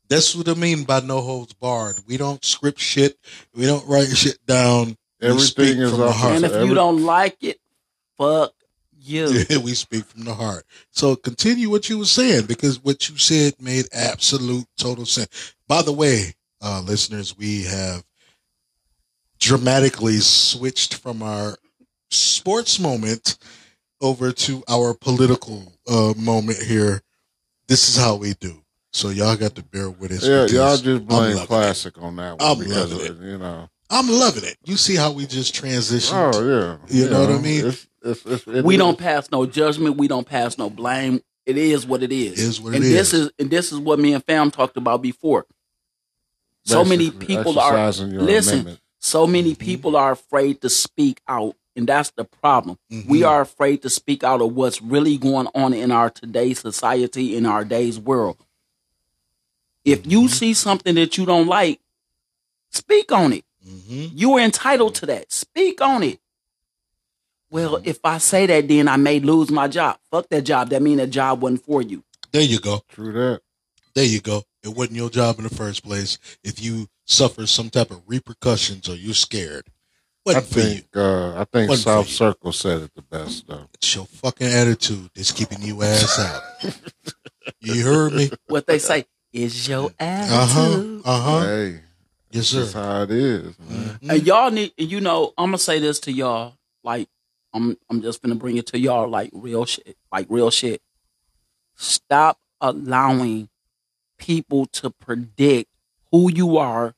[0.07, 1.97] That's what I mean by no holds barred.
[2.07, 3.17] We don't script shit.
[3.53, 4.97] We don't write shit down.
[5.21, 6.35] Everything is from off heart.
[6.35, 7.59] And if every- you don't like it,
[8.17, 8.53] fuck
[9.03, 9.43] you.
[9.49, 10.65] Yeah, we speak from the heart.
[10.91, 15.53] So continue what you were saying because what you said made absolute total sense.
[15.67, 18.03] By the way, uh, listeners, we have
[19.39, 21.55] dramatically switched from our
[22.09, 23.37] sports moment
[24.01, 27.01] over to our political uh, moment here.
[27.67, 28.61] This is how we do.
[28.91, 30.25] So y'all got to bear with us.
[30.25, 33.25] yeah, y'all just I'm blame loving classic on that one I'm because loving of it,
[33.25, 33.69] you know.
[33.89, 34.57] I'm loving it.
[34.65, 36.33] You see how we just transitioned.
[36.35, 37.67] Oh yeah, You know what I mean?
[37.67, 39.97] It's, it's, it's, it we is- don't pass no judgment.
[39.97, 41.21] We don't pass no blame.
[41.45, 42.33] It is what it is.
[42.39, 42.91] It is what it and is.
[42.91, 45.45] this is and this is what me and fam talked about before.
[46.65, 48.53] So many people are exercising listen.
[48.53, 48.79] amendment.
[48.99, 49.59] So many Mhm.
[49.59, 52.79] people are afraid to speak out, and that's the problem.
[52.89, 53.05] Mhm.
[53.07, 57.35] We are afraid to speak out of what's really going on in our today's society,
[57.35, 58.37] in our day's world.
[59.83, 60.29] If you Mhm.
[60.29, 61.81] see something that you don't like,
[62.69, 63.43] speak on it.
[63.67, 64.11] Mhm.
[64.15, 65.33] You are entitled to that.
[65.33, 66.19] Speak on it.
[67.53, 69.97] Well, if I say that, then I may lose my job.
[70.09, 70.69] Fuck that job.
[70.71, 72.03] That mean that job wasn't for you.
[72.31, 72.81] There you go.
[72.89, 73.41] True that.
[73.93, 74.41] There you go.
[74.63, 76.17] It wasn't your job in the first place.
[76.43, 79.71] If you suffer some type of repercussions or you're scared, I
[80.25, 80.65] wasn't for you.
[80.65, 82.07] think uh, I think Wasn't South.
[82.09, 83.67] Circle said it the best though.
[83.75, 86.41] It's your fucking attitude that's keeping you ass out.
[87.59, 88.31] you heard me?
[88.47, 90.33] What they say is your attitude.
[90.33, 91.01] Uh huh.
[91.05, 91.45] Uh huh.
[91.45, 91.79] Hey,
[92.31, 92.61] Yes, sir.
[92.61, 93.59] that's how it is.
[93.59, 93.99] Man.
[94.01, 94.09] Mhm.
[94.11, 96.55] And y'all need, you know, I'm gonna say this to y'all.
[96.83, 97.07] Like,
[97.53, 100.81] I'm, I'm just gonna bring it to y'all, like real shit, like real shit.
[101.75, 103.49] Stop allowing
[104.17, 105.69] people to predict
[106.11, 106.93] who you are,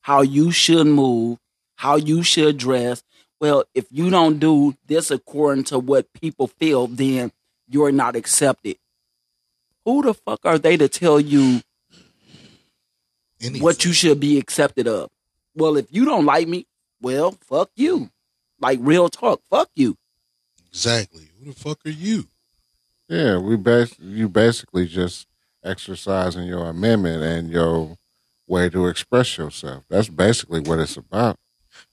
[0.00, 1.38] how you should move,
[1.76, 3.02] how you should dress.
[3.40, 7.32] Well, if you don't do this according to what people feel, then
[7.68, 8.78] you're not accepted.
[9.84, 11.60] Who the fuck are they to tell you
[13.40, 13.62] Anything.
[13.62, 15.10] what you should be accepted of?
[15.54, 16.66] Well, if you don't like me,
[17.00, 18.10] well, fuck you.
[18.60, 19.96] Like real talk, fuck you.
[20.70, 21.28] exactly?
[21.38, 22.24] Who the fuck are you?
[23.08, 25.26] Yeah, we bas- you basically just
[25.62, 27.96] exercising your amendment and your
[28.46, 29.84] way to express yourself.
[29.88, 31.38] That's basically what it's about.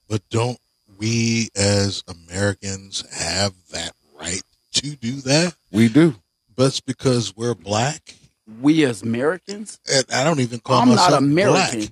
[0.07, 0.57] But don't
[0.97, 4.41] we as Americans have that right
[4.75, 5.55] to do that?
[5.71, 6.15] We do.
[6.55, 8.15] But it's because we're black.
[8.61, 11.79] We as Americans, And I don't even call I'm myself not American.
[11.79, 11.89] black.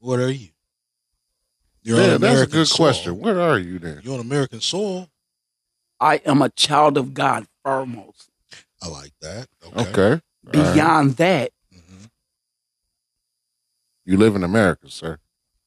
[0.00, 0.48] What are you?
[1.82, 2.86] You're yeah, on that's a good soil.
[2.86, 3.18] question.
[3.18, 4.00] What are you then?
[4.02, 5.08] You're on American soil.
[5.98, 8.28] I am a child of God foremost.
[8.82, 9.48] I like that.
[9.66, 9.80] Okay.
[9.90, 10.10] Okay.
[10.12, 10.74] All right.
[10.74, 12.04] Beyond that, hmm
[14.04, 15.18] You live in America, sir.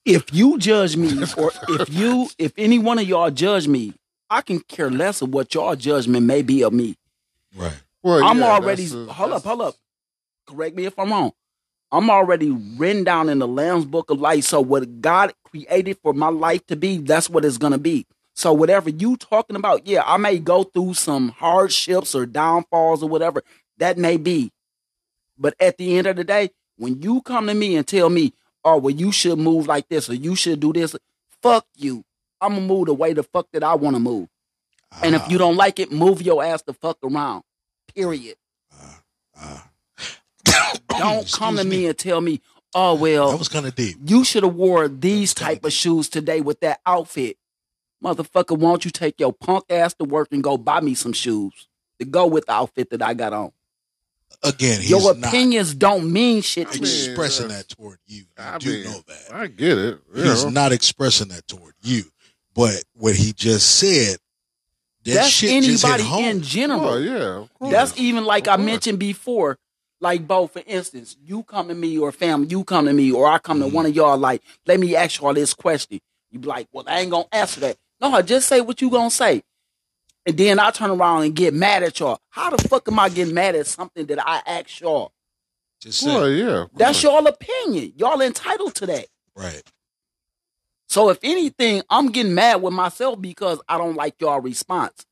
[0.06, 3.94] if you judge me or if you if any one of y'all judge me,
[4.30, 6.96] I can care less of what y'all judgment may be of me.
[7.56, 7.78] Right.
[8.02, 9.76] Well, I'm yeah, already a- hold up, hold up.
[10.48, 11.32] Correct me if I'm wrong.
[11.94, 14.46] I'm already written down in the Lamb's Book of Life.
[14.46, 18.08] So what God created for my life to be, that's what it's gonna be.
[18.34, 23.10] So whatever you talking about, yeah, I may go through some hardships or downfalls or
[23.10, 23.44] whatever
[23.78, 24.52] that may be.
[25.38, 28.34] But at the end of the day, when you come to me and tell me,
[28.66, 30.96] oh, well, you should move like this or you should do this,
[31.44, 32.04] fuck you.
[32.42, 34.30] I'm gonna move the way the fuck that I wanna move.
[35.04, 37.44] And if you don't like it, move your ass the fuck around.
[37.94, 38.38] Period.
[39.38, 39.70] Ah.
[40.90, 42.42] Don't come to Excuse me and tell me,
[42.76, 43.98] oh well, That was kind of deep.
[44.06, 47.38] you should have wore these That was type of shoes today with that outfit.
[48.04, 51.68] Motherfucker, won't you take your punk ass to work and go buy me some shoes
[52.00, 53.52] to go with the outfit that I got on?
[54.44, 56.88] Again, he's your not opinions don't mean shit to me.
[56.88, 58.18] expressing that's- that toward you.
[58.24, 59.34] You I do mean, know that.
[59.34, 60.00] I get it.
[60.14, 62.04] you He's not expressing that toward you.
[62.54, 64.18] But what he just said,
[65.06, 66.26] that That's shit just hit anybody home.
[66.26, 66.86] in general.
[66.90, 67.14] Oh, yeah.
[67.42, 67.72] of course.
[67.72, 69.58] That's even like Of I mentioned before.
[70.04, 73.26] Like, Bo, for instance, you come to me or family, you come to me, or
[73.26, 76.02] I come to one of y'all, like, let me ask y'all this question.
[76.30, 77.78] You be like, well, I ain't gonna answer that.
[78.02, 79.44] No, I just say what you gonna say.
[80.26, 82.20] And then I turn around and get mad at y'all.
[82.32, 85.14] How the fuck am I getting mad at something that I asked y'all?
[85.80, 86.66] Just say, Well, yeah.
[86.76, 87.94] That's y'all opinion.
[87.96, 89.06] Y'all entitled to that.
[89.38, 89.64] right.
[90.90, 95.06] So if anything, I'm getting mad with myself because I don't like y'all response.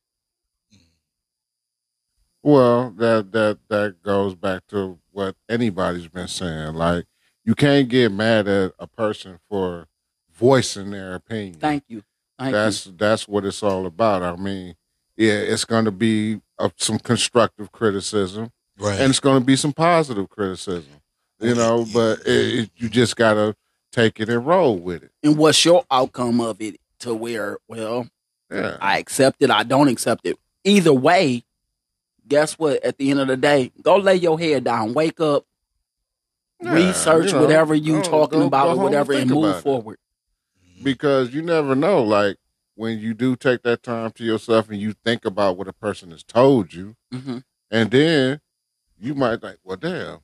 [2.42, 6.74] Well, that that that goes back to what anybody's been saying.
[6.74, 7.04] Like,
[7.44, 9.86] you can't get mad at a person for
[10.32, 11.54] voicing their opinion.
[11.54, 12.02] Thank you.
[12.38, 12.94] Thank that's you.
[12.96, 14.22] that's what it's all about.
[14.22, 14.74] I mean,
[15.16, 18.98] yeah, it's going to be uh, some constructive criticism, Right.
[19.00, 20.94] and it's going to be some positive criticism.
[21.40, 23.56] You know, but it, it, you just got to
[23.90, 25.10] take it and roll with it.
[25.24, 28.06] And what's your outcome of it to where, well,
[28.50, 30.36] Yeah, I accept it, I don't accept it.
[30.62, 31.42] Either way,
[32.28, 32.82] guess what?
[32.84, 35.44] At the end of the day, go lay your head down, wake up,
[36.60, 39.56] Yeah, research you know, whatever you go- talking go- about go or whatever and move
[39.56, 39.62] it.
[39.62, 39.98] forward.
[40.82, 42.02] because you never know.
[42.02, 42.36] Like
[42.74, 46.10] when you do take that time to yourself and you think about what a person
[46.10, 47.38] has told you, hmm
[47.70, 48.40] and then
[48.98, 50.18] you might think, "Well, damn,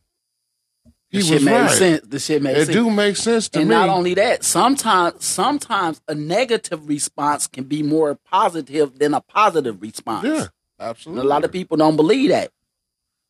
[1.08, 2.06] he The shit was made right." sense.
[2.06, 2.76] The shit made It sense.
[2.76, 3.74] do make sense to and me.
[3.74, 9.20] And not only that, sometimes sometimes a negative response can be more positive than a
[9.20, 10.26] positive response.
[10.26, 10.46] yeah,
[10.78, 11.24] And absolutely.
[11.26, 12.50] a lot of people don't believe that.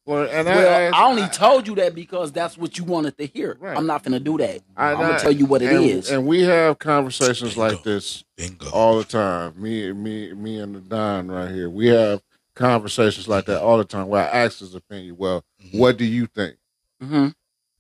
[0.06, 3.26] Well, and Well, I, I, only told you that because that's what you wanted to
[3.26, 3.58] hear.
[3.61, 3.76] Right.
[3.76, 4.62] I'm not gonna do that.
[4.76, 6.11] I- I'm gonna tell you what it and, is.
[6.11, 8.70] and we have conversations like this Bingo.
[8.70, 9.61] all the time.
[9.61, 11.68] Me, me, me, and the Don right here.
[11.68, 12.22] We have
[12.54, 14.08] conversations like that all the time.
[14.08, 15.16] Where I ask his opinion.
[15.18, 15.78] Well, Mhm.
[15.78, 16.56] what do you think?
[17.02, 17.28] hmm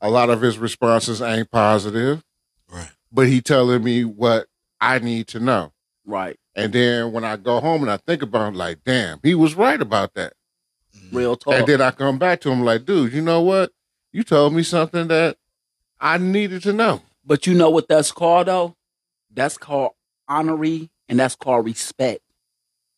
[0.00, 2.22] A lot of his responses ain't positive,
[2.70, 2.90] Right.
[3.10, 4.48] but he telling me what
[4.82, 5.72] I need to know.
[6.04, 6.38] Right.
[6.58, 9.54] And then when I go home and I think about it, like, damn, he was
[9.54, 10.32] right about that.
[10.96, 11.14] Mhm.
[11.14, 11.54] Real talk.
[11.54, 13.72] And then I come back to him like, dude, you know what?
[14.12, 15.36] You told me something that
[16.00, 17.02] I needed to know.
[17.24, 18.76] But you know what that's called though?
[19.32, 19.92] That's called
[20.28, 22.22] honoree and that's called respect.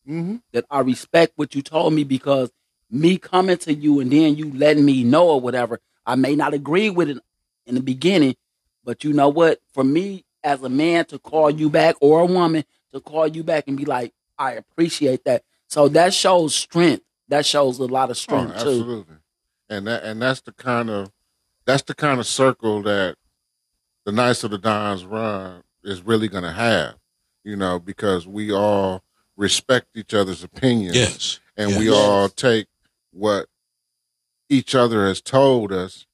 [0.07, 0.37] Mm-hmm.
[0.53, 2.51] That I respect what you told me because
[2.89, 6.53] me coming to you and then you letting me know or whatever, I may not
[6.53, 7.17] agree with it
[7.65, 8.35] in the beginning,
[8.83, 9.59] but you know what?
[9.73, 13.43] For me as a man to call you back or a woman to call you
[13.43, 15.43] back and be like, I appreciate that.
[15.67, 17.03] So that shows strength.
[17.29, 18.59] That shows a lot of Oh, strength too.
[18.69, 19.15] absolutely.
[19.69, 21.11] And that and that's the kind of
[21.65, 23.15] that's the kind of circle that
[24.05, 26.95] the Knights of the Dons run is really gonna have,
[27.43, 29.03] you know, because we all
[29.37, 31.39] respect each other's opinions Yes.
[31.55, 32.67] and we all take
[33.11, 33.47] what
[34.49, 36.05] each other has told us,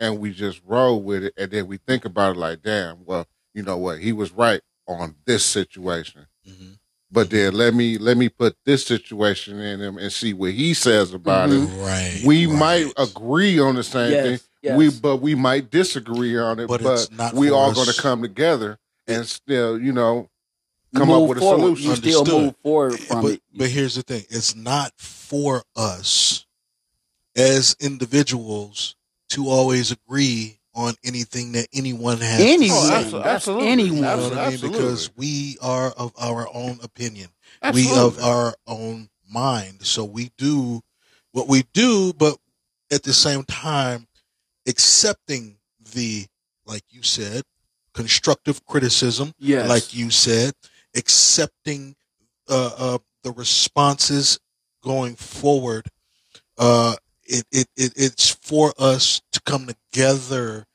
[0.00, 3.26] and we just roll with it, and then we think about it like, damn, well,
[3.54, 6.26] you know what, he was right on this situation.
[6.48, 6.78] Mhm.
[7.10, 10.74] But then let me let me put this situation in him and see what he
[10.74, 11.64] says about Mhm.
[11.68, 11.80] it.
[11.82, 12.22] Right.
[12.24, 12.58] We right.
[12.58, 14.48] might agree on the same Yes, thing.
[14.62, 14.76] yes.
[14.76, 16.66] We but we might disagree on it.
[16.66, 20.28] But But, it's not we for all going to come together and still, you know,
[20.92, 21.90] You come up move with a solution.
[21.90, 22.42] You still Understood.
[22.42, 23.42] move forward from but, it.
[23.54, 26.46] but here's the thing it's not for us
[27.36, 28.96] as individuals
[29.30, 32.78] to always agree on anything that anyone has to Anyone.
[32.78, 32.94] Oh, say.
[33.04, 33.68] abso- That's absolutely.
[33.68, 33.94] anyone.
[33.96, 34.60] You know what I mean?
[34.60, 37.28] Because we are of our own opinion.
[37.62, 37.92] Absolutely.
[37.92, 39.86] We of our own mind.
[39.86, 40.80] So we do
[41.32, 42.36] what we do, but
[42.92, 44.06] at the same time,
[44.66, 45.56] accepting
[45.94, 46.26] the,
[46.66, 47.42] like you said,
[47.92, 49.68] constructive criticism, Yes.
[49.68, 50.54] like you said,
[50.96, 51.94] accepting
[52.48, 54.38] uh, uh, the responses
[54.82, 55.86] going forward.
[56.58, 56.94] Uh,
[57.26, 60.66] it, it, it it's for us to come together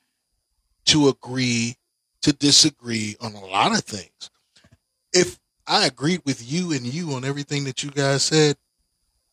[0.86, 1.76] to agree
[2.22, 4.30] to disagree on a lot of things.
[5.12, 8.56] If I agreed with you and you on everything that you guys said,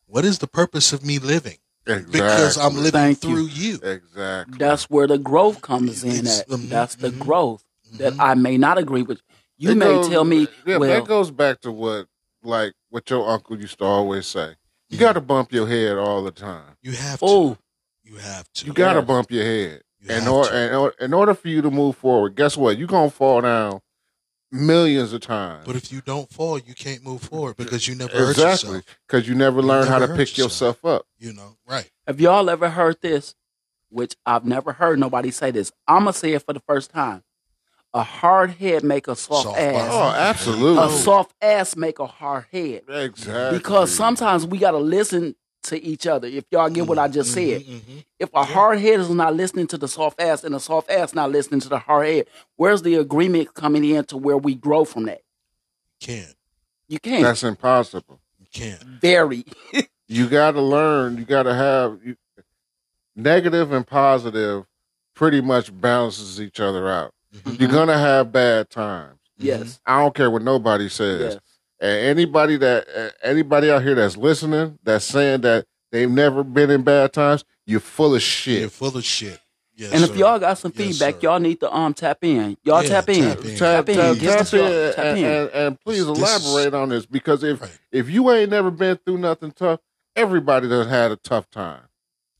[0.05, 1.57] what is the purpose of me living?
[1.85, 2.11] exactly.
[2.11, 3.75] Because I'm living Thank through you.
[3.83, 4.57] exactly.
[4.57, 6.47] That's where the growth comes in It's- at.
[6.49, 8.17] mhm, That's the mhm, growth that Mhm.
[8.19, 9.21] I may not agree with.
[9.57, 12.07] You It may goes- tell me, yeah, well, that goes back to what
[12.43, 14.55] like what your uncle used to always say.
[14.89, 16.77] You got to bump your head all the time.
[16.81, 17.25] You have to.
[17.25, 17.57] oh,
[18.03, 18.65] You have to.
[18.67, 19.07] You got to Yes.
[19.07, 19.81] bump your head.
[19.99, 22.77] You in have order, in order, in order for you to move forward, guess what?
[22.77, 23.81] You're gonna fall down
[24.51, 25.65] millions of times.
[25.65, 29.27] But if you don't fall, you can't move forward because you never hurt exactly, because
[29.27, 31.05] you never You learn how to hurt pick yourself up.
[31.17, 31.89] You know, right?
[32.05, 33.35] have y'all ever heard this?
[33.89, 35.71] Which I've never heard nobody say this.
[35.87, 37.23] I'm gonna say it for the first time.
[37.97, 39.89] A hard head make a soft, Soft ass.
[39.91, 40.83] Oh, absolutely.
[40.83, 42.83] A soft ass make a hard head.
[42.87, 43.57] Exactly.
[43.57, 46.27] Because sometimes we gotta listen to each other.
[46.27, 47.63] If y'all get what I just said.
[47.63, 48.05] Mhm, mhm.
[48.19, 51.15] If a hard head is not listening to the soft ass and the soft ass
[51.15, 54.85] not listening to the hard head, where's the agreement coming in to where we grow
[54.85, 55.21] from that?
[55.99, 56.35] Can't.
[56.87, 57.23] You can't.
[57.23, 58.19] that's impossible.
[58.39, 58.81] You can't.
[59.01, 59.43] Very.
[60.09, 61.17] You got to learn.
[61.17, 62.15] You got to have you,
[63.15, 64.65] negative and positive.
[65.15, 67.11] Pretty much balances each other out.
[67.59, 69.19] You're gonna have bad times.
[69.37, 69.79] yes.
[69.85, 71.33] I don't care what nobody says.
[71.35, 71.41] Yes.
[71.79, 76.69] And anybody that uh, anybody out here that's listening, that's saying that they've never been
[76.71, 78.61] in bad times, you're full of shit.
[78.61, 79.39] You're full of shit.
[79.75, 80.15] Yes, And if sir.
[80.15, 81.19] y'all got some Yes, feedback, sir.
[81.27, 82.57] y'all need to um tap in.
[82.63, 83.23] Y'all Yeah, tap in.
[83.23, 83.57] tap in.
[83.57, 83.95] Tap, Tap in.
[83.95, 84.91] tap, Get tap the in, show.
[84.93, 85.25] Tap and, in.
[85.25, 87.71] and- and please This is- elaborate on this because if Right.
[87.91, 89.79] if you ain't never been through nothing tough,
[90.15, 91.81] everybody done had a tough time.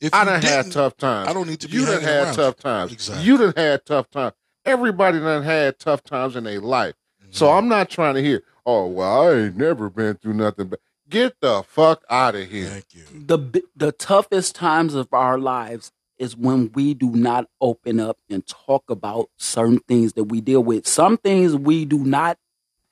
[0.01, 1.27] if I you done had didn't- tough times.
[1.29, 2.91] I don't need to be You done hanging had around tough times.
[2.91, 3.25] Exactly.
[3.25, 4.33] You done had tough times.
[4.67, 6.95] Everybody done had tough times in their life.
[7.29, 7.57] So Mhm.
[7.57, 10.67] I'm not trying to hear, oh well, I ain't never been through nothing.
[10.67, 12.65] But get the fuck out of here.
[12.69, 13.03] Thank you.
[13.25, 18.45] The the toughest times of our lives is when we do not open up and
[18.45, 20.87] talk about certain things that we deal with.
[20.87, 22.37] Some things we do not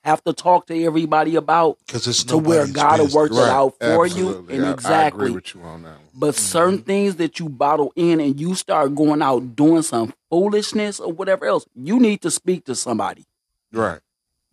[0.06, 3.74] have to talk to everybody about Because it's to where God will work it out
[3.80, 4.46] for you.
[4.48, 5.24] And I- I, exactly.
[5.26, 6.00] agree with you on that one.
[6.14, 6.44] But mm-hmm.
[6.44, 11.12] certain things that you bottle in and you start going out doing some foolishness or
[11.12, 13.24] whatever else, you need to speak to somebody.
[13.72, 14.00] Right.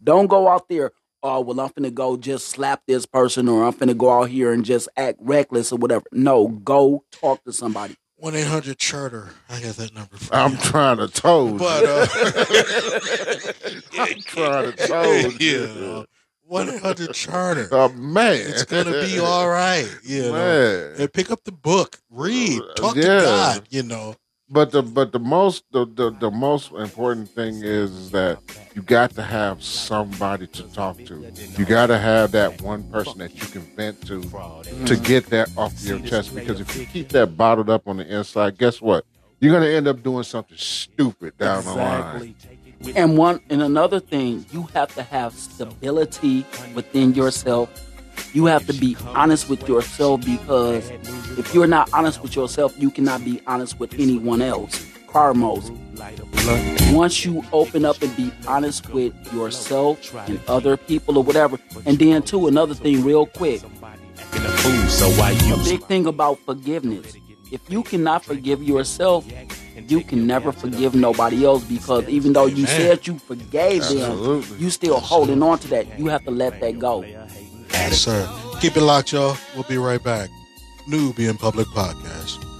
[0.03, 3.73] Don't go out there, oh, well, I'm finna go just slap this person or I'm
[3.73, 6.05] finna go out here and just act reckless or whatever.
[6.11, 7.95] No, go talk to somebody.
[8.23, 9.31] One eight hundred charter.
[9.49, 10.57] I got that number for I'm you.
[10.59, 12.07] trying to told But uh,
[13.99, 16.03] I'm trying to told yeah,
[16.45, 17.67] one eight hundred charter.
[17.69, 19.93] Oh man, It's gonna be all right.
[20.03, 23.03] You know, and pick up the book, read, talk yeah.
[23.03, 23.67] to God.
[23.69, 24.15] You know,
[24.53, 28.37] But the but the most the, the, the most important thing is, is that
[28.75, 31.31] you got to have somebody to talk to.
[31.57, 34.21] You got to have that one person that you can vent to
[34.85, 36.35] to get that off your chest.
[36.35, 39.05] Because if you keep that bottled up on the inside, guess what?
[39.39, 42.35] You're gonna end up doing something stupid down the line.
[42.95, 46.45] And one and another thing, you have to have stability
[46.75, 47.69] within yourself.
[48.33, 50.89] You have to be honest with yourself because
[51.37, 54.85] if you're not honest with yourself, you cannot be honest with anyone else.
[55.07, 55.69] Carmos.
[56.93, 61.99] Once you open up and be honest with yourself and other people or whatever, and
[61.99, 63.61] then too another thing real quick,
[64.33, 67.15] a big thing about forgiveness.
[67.51, 69.27] If you cannot forgive yourself,
[69.87, 74.71] you can never forgive nobody else because even though you said you forgave them, you
[74.71, 75.99] still holding on to that.
[75.99, 77.05] You have to let that go.
[77.73, 78.29] Yes, sir.
[78.61, 79.37] Keep it locked, y'all.
[79.55, 80.29] We'll be right back.
[80.87, 82.52] Nubian Public Podcast.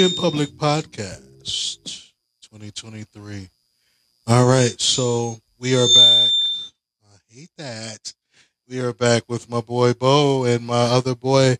[0.00, 3.50] Nubian Public Podcast 2023.
[4.28, 6.32] All right, so we are back.
[7.04, 8.14] I hate that.
[8.66, 11.58] We are back with my boy Bo and my other boy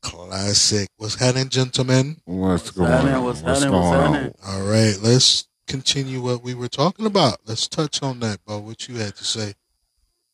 [0.00, 0.88] Classic.
[0.96, 2.16] What's happening, gentlemen?
[2.24, 3.14] What's, What's going happening?
[3.16, 3.24] on?
[3.24, 3.80] What's What's happening?
[3.82, 4.54] going What's on?
[4.54, 7.40] All right, let's continue what we were talking about.
[7.44, 8.60] Let's touch on that, Bo.
[8.60, 9.52] What you had to say.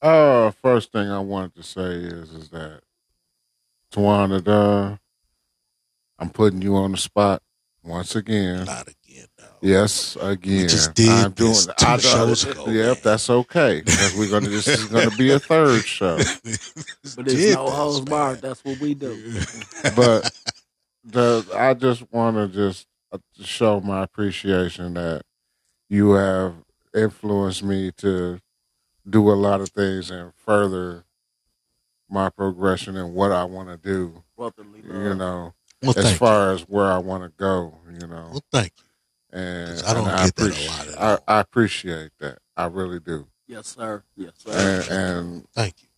[0.00, 2.82] Uh, first thing I wanted to say is is that
[3.92, 5.00] Tawana Dunn,
[6.20, 7.42] I'm putting you on the spot
[7.82, 8.66] once again.
[8.66, 9.46] Not again, now.
[9.62, 10.68] Yes, again.
[10.68, 12.96] just did I'm this doing two I know- shows ago, Yep, man.
[13.02, 13.82] that's okay.
[14.16, 16.16] We're gonna this is gonna be a third show.
[17.16, 18.04] But it's Did no this, holds man.
[18.04, 18.42] barred.
[18.42, 19.40] That's what we do.
[19.96, 20.30] But
[21.04, 25.22] the I just want to just uh, show my appreciation that
[25.88, 26.54] you have
[26.94, 28.38] influenced me to
[29.08, 31.04] do a lot of things and further
[32.08, 34.22] my progression and what I want to do.
[34.36, 37.74] Brotherly You know, well, as thank far as where I want to go.
[38.00, 38.28] You know.
[38.32, 39.38] Well, thank you.
[39.38, 41.24] and 'Cause I don't and get that a lot at I, all.
[41.28, 42.38] I appreciate that.
[42.56, 44.02] I really do, Yes, sir.
[44.16, 44.52] Yes, sir.
[44.52, 45.88] and and Thank you.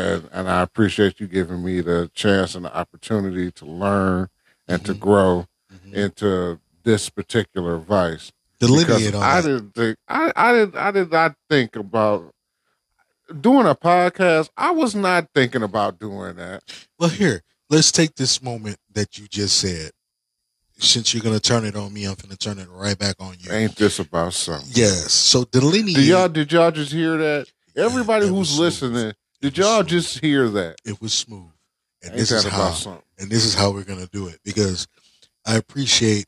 [0.00, 4.28] and, and I appreciate you giving me the chance and the opportunity to learn
[4.68, 5.00] and to Mhm.
[5.00, 5.94] grow Mhm.
[5.94, 8.30] into this particular vice.
[8.60, 9.48] Delineate Because on I that.
[9.48, 12.32] didn't think I, I did I did not think about
[13.40, 14.50] doing a podcast.
[14.56, 16.62] I was not thinking about doing that.
[16.98, 19.90] Well, here, let's take this moment that you just said.
[20.78, 23.16] Since you're going to turn it on me, I'm going to turn it right back
[23.18, 23.50] on you.
[23.50, 24.68] Ain't this about something?
[24.74, 25.10] Yes.
[25.10, 25.96] So delineate.
[25.96, 27.46] Did y'all did y'all just hear that?
[27.74, 29.86] Everybody it who's listening, did y'all smooth.
[29.88, 30.76] just hear that?
[30.84, 31.48] It was smooth.
[32.02, 32.72] And Ain't this is that how.
[32.72, 33.02] something?
[33.18, 34.86] And this is how we're going to do it because
[35.46, 36.26] I appreciate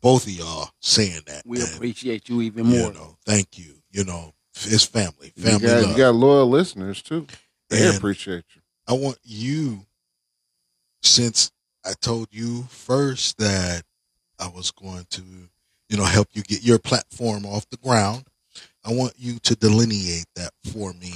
[0.00, 1.42] both of y'all saying that.
[1.44, 2.74] we And, appreciate you even more.
[2.76, 2.92] You more.
[2.94, 3.74] know, thank you.
[3.90, 5.32] You know, it's family.
[5.36, 5.90] You Family got, love.
[5.90, 7.26] you got loyal listeners too.
[7.68, 8.62] They And- appreciate you.
[8.86, 9.84] I want you,
[11.02, 11.50] since
[11.84, 13.82] I told you first that
[14.38, 15.22] I was going to,
[15.88, 18.24] you know, help you get your platform off the ground,
[18.84, 21.12] I want you to delineate that for me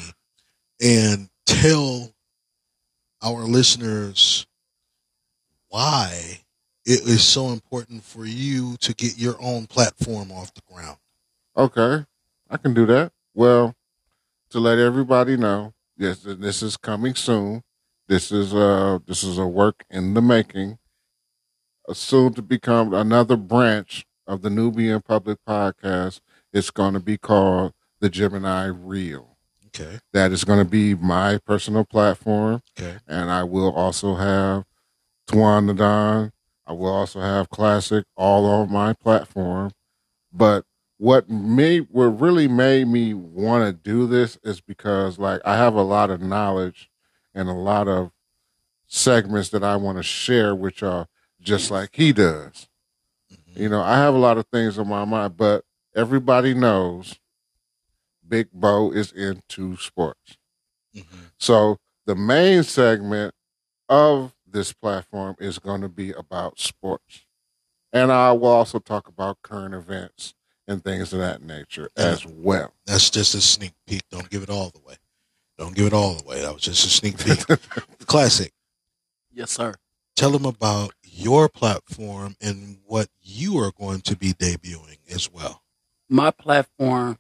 [0.81, 2.13] and tell
[3.23, 4.47] our listeners
[5.69, 6.41] why
[6.85, 10.99] it is so important for you to get your own platform off the ground.
[11.57, 12.05] Okay,
[12.51, 13.13] I can do that.
[13.35, 13.75] Well,
[14.51, 17.63] to let everybody know, yes, this is coming soon.
[18.13, 20.77] This is uh this is a work in the making.
[21.95, 26.21] Soon to become another branch of the Nubian Public Podcast.
[26.53, 29.39] It's going to be called the Gemini Reel.
[29.69, 29.99] Okay.
[30.13, 32.99] That is going to be my personal platform, Okay.
[33.09, 34.65] and I will also have
[35.27, 36.33] Tawan the Don.
[36.67, 39.71] I will also have Classic all on my platform.
[40.31, 40.67] But
[40.99, 45.75] what made what really made me want to do this is because like I have
[45.75, 46.91] a lot of knowledge
[47.35, 48.13] and a lot of
[48.87, 51.09] segments that I want to share with y'all,
[51.41, 52.69] just like he does.
[53.55, 55.65] You know, I have a lot of things on my mind, but
[55.95, 57.19] everybody knows
[58.27, 60.39] Big Bo is into sports.
[60.95, 61.33] Mhm.
[61.39, 63.35] So the main segment
[63.89, 67.25] of this platform is going to be about sports.
[67.93, 70.35] And I will also talk about current events
[70.67, 72.73] and things of that nature as well.
[72.87, 74.03] That's just a sneak peek.
[74.11, 74.97] Don't give it all the way.
[75.63, 76.41] Don't give it all away.
[76.41, 77.39] That was just a sneak peek.
[78.07, 78.53] Classic.
[79.33, 79.77] Yes, sir.
[80.17, 85.63] tell them about your platform and what you are going to be debuting as well.
[86.09, 87.19] My platform.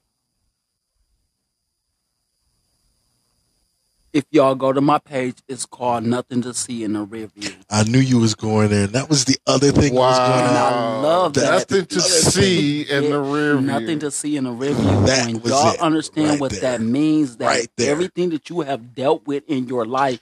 [4.13, 7.51] If y'all go to my page, it's called Nothing to See in the Rear View.
[7.71, 8.85] I knew you was going there.
[8.85, 9.93] And that was the other thing.
[9.93, 11.51] I was And I love that.
[11.51, 13.67] Nothing to see in the rear view.
[13.67, 14.85] Nothing to see in the rear view.
[15.07, 16.61] That when was y'all it, understand right what there.
[16.61, 17.91] that means, that Right there.
[17.91, 20.21] everything that you have dealt with in your life,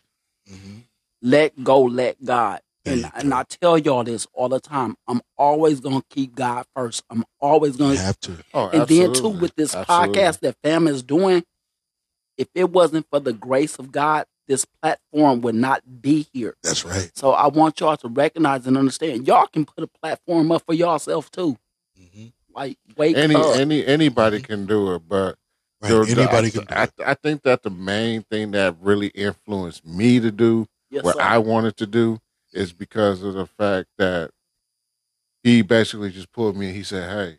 [0.48, 0.84] Mhm.
[1.22, 2.60] let go, let God.
[2.86, 3.34] And, you and.
[3.34, 4.96] I tell y'all this all the time.
[5.08, 7.02] I'm always gonna keep God first.
[7.10, 8.36] I'm always gonna have to.
[8.54, 10.14] Oh, and then too with this Absolutely.
[10.20, 11.44] podcast that fam is doing,
[12.40, 16.56] if it wasn't for the grace of God, this platform would not be here.
[16.62, 17.10] That's right.
[17.14, 19.26] So I want y'all to recognize and understand.
[19.26, 21.56] Y'all can put a platform up for yourself too.
[21.96, 23.56] hmm Like wake any up.
[23.56, 25.36] any anybody can do it, but
[25.82, 25.90] Right.
[25.90, 26.92] the- the- Anybody I, can do I, it.
[27.06, 31.22] I think that the main thing that really influenced me to do yes, what sir.
[31.22, 32.18] I wanted to do
[32.52, 34.30] is because of the fact that
[35.42, 37.38] he basically just pulled me and he said, "Hey,"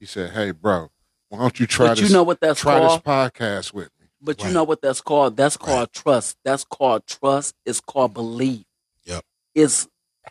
[0.00, 0.90] he said, "Hey, bro,
[1.28, 2.08] why don't you try but this?
[2.08, 3.00] you know what that's try called?
[3.00, 5.36] this podcast with me." But you know what that's called?
[5.36, 5.92] That's called Right.
[5.92, 6.36] trust.
[6.44, 7.54] That's called trust.
[7.64, 8.64] It's called belief.
[9.04, 9.24] Yep.
[9.54, 9.88] It's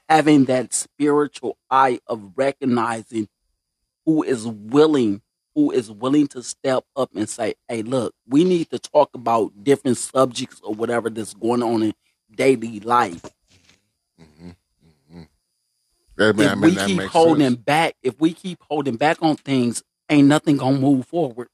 [0.09, 3.29] having that spiritual eye of recognizing
[4.05, 5.21] who is willing,
[5.55, 9.63] who is willing to step up and say, Hey, look, we need to talk about
[9.63, 11.93] different subjects or whatever that's going on in
[12.33, 13.23] daily life.
[14.17, 14.51] hmm
[15.11, 15.23] hmm
[16.19, 17.55] I mean, if I mean, we keep holding sense.
[17.57, 21.47] back, if we keep holding back on things, ain't nothing gonna move forward.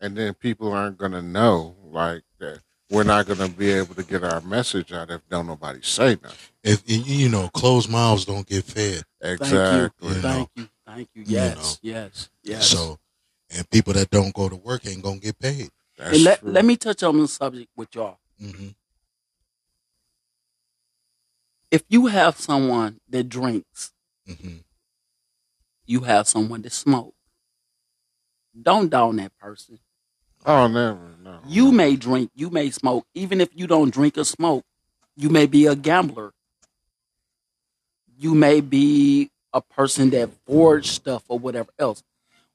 [0.00, 2.60] And then people aren't gonna know like that.
[2.90, 6.38] We're not gonna be able to get our message out if don't nobody say nothing.
[6.62, 9.02] If you know, closed mouths don't get fed.
[9.20, 10.08] Exactly.
[10.08, 10.20] You know.
[10.22, 10.68] Thank you.
[10.86, 11.22] Thank you.
[11.22, 11.78] You Yes.
[11.82, 12.30] Yes.
[12.44, 12.66] Yes.
[12.66, 12.98] So,
[13.50, 15.70] and people that don't go to work ain't gonna get paid.
[15.98, 16.50] That's and let, true.
[16.50, 18.18] let me touch on the subject with y'all.
[18.38, 18.68] hmm
[21.70, 23.92] If you have someone that drinks,
[24.26, 24.58] hmm
[25.88, 27.16] you have someone that smokes.
[28.60, 29.78] Don't down that person.
[30.46, 30.98] Oh, never.
[31.22, 31.40] No.
[31.46, 33.06] You may drink, you may smoke.
[33.14, 34.64] Even if you don't drink or smoke,
[35.16, 36.32] you may be a gambler.
[38.18, 42.02] You may be a person that forged stuff or whatever else.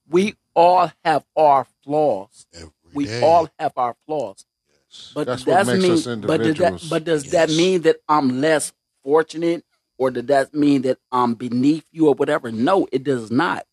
[0.10, 2.46] We all have our flaws.
[2.54, 3.22] Every We day.
[3.22, 4.46] all have our flaws.
[4.70, 5.12] Yes.
[5.14, 6.20] But That's does what that makes mean?
[6.20, 6.88] us but does that?
[6.90, 8.74] But does that mean that I'm less
[9.04, 9.64] fortunate,
[9.98, 12.52] or does that mean that I'm beneath you, or whatever?
[12.52, 13.66] No, it does not.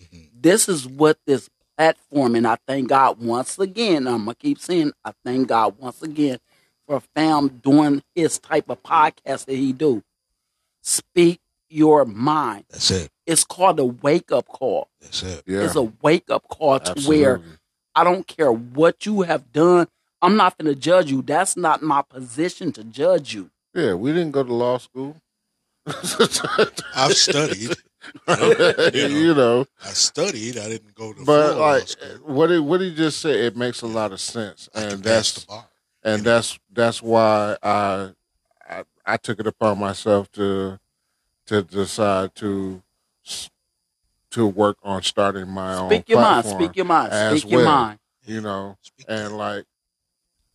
[0.00, 0.28] Mhm.
[0.34, 1.48] This is what this
[1.80, 4.06] platform, and I thank God once again.
[4.06, 6.38] I'm gonna keep saying, I thank God once again
[6.86, 10.02] for Fam doing his type of podcast that he do.
[10.82, 12.64] Speak your mind.
[12.68, 13.08] That's it.
[13.24, 14.88] It's called a wake up call.
[15.00, 15.42] That's it.
[15.46, 15.64] Yeah.
[15.64, 17.22] It's a wake up call to absolutely.
[17.22, 17.40] where
[17.94, 19.88] I don't care what you have done.
[20.20, 21.22] I'm not going to judge you.
[21.22, 23.50] That's not my position to judge you.
[23.72, 25.16] Yeah, we didn't go to law school.
[25.86, 27.74] I've studied.
[28.94, 30.58] you know, I studied.
[30.58, 31.88] I didn't go to but full law like
[32.24, 35.32] what did what he just said, it makes a lot of sense, I and that's
[35.44, 35.66] the bar.
[36.02, 38.10] and that's that's why I,
[38.68, 40.78] I I took it upon myself to
[41.46, 42.82] to decide to
[44.30, 46.46] to work on starting my own Speak your mind.
[46.46, 47.12] Speak your mind.
[47.12, 47.74] as Speak your well.
[47.74, 47.98] mind.
[48.24, 49.64] you know Speak and like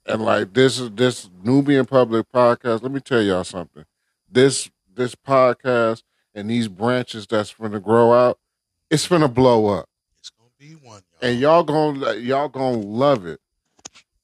[0.08, 2.84] and like this is this Nubian Public podcast.
[2.84, 3.86] Let me tell y'all something.
[4.32, 6.04] This this podcast
[6.36, 8.38] and these branches that's gonna grow out,
[8.92, 9.88] it's gonna blow up,
[10.20, 11.30] It's gonna be one, y'all.
[11.30, 13.40] and y'all gonna y'all gonna love it.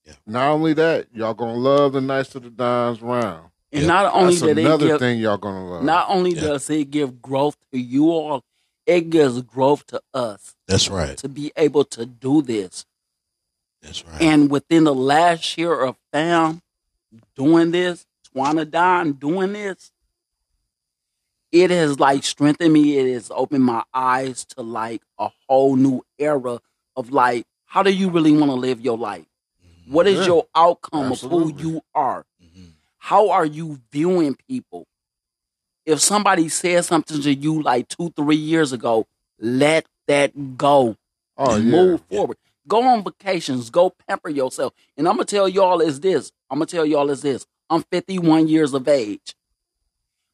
[0.05, 0.13] Yeah.
[0.25, 3.49] Not only that, y'all gonna love the Knights of the Dimes round.
[3.71, 3.87] And Yeah.
[3.87, 5.83] not only That's did it another give, thing y'all gonna love.
[5.83, 6.41] not only Yeah.
[6.41, 8.43] does it give growth to you all,
[8.85, 11.17] it gives growth to us That's right.
[11.17, 12.85] to be able to do this.
[13.81, 14.21] That's right.
[14.21, 16.61] And within the last year of fam
[17.35, 18.05] doing this,
[18.35, 19.91] Twana Don doing this,
[21.51, 22.97] it has like strengthened me.
[22.97, 26.59] It has opened my eyes to like a whole new era
[26.95, 29.25] of like, how do you really want to live your life?
[29.87, 29.91] Mhm.
[29.93, 32.25] What is Yeah, your outcome of who you are?
[32.41, 32.71] Mhm.
[32.97, 34.87] How are you viewing people?
[35.85, 39.07] If somebody said something to you like two, three years ago,
[39.39, 40.97] let that go
[41.37, 42.37] oh yeah, move forward.
[42.67, 43.69] Go on vacations.
[43.69, 44.73] Go pamper yourself.
[44.95, 46.31] And I'm gonna tell y'all is this.
[46.49, 47.45] I'm gonna tell y'all is this.
[47.69, 49.35] I'm 51 years of age.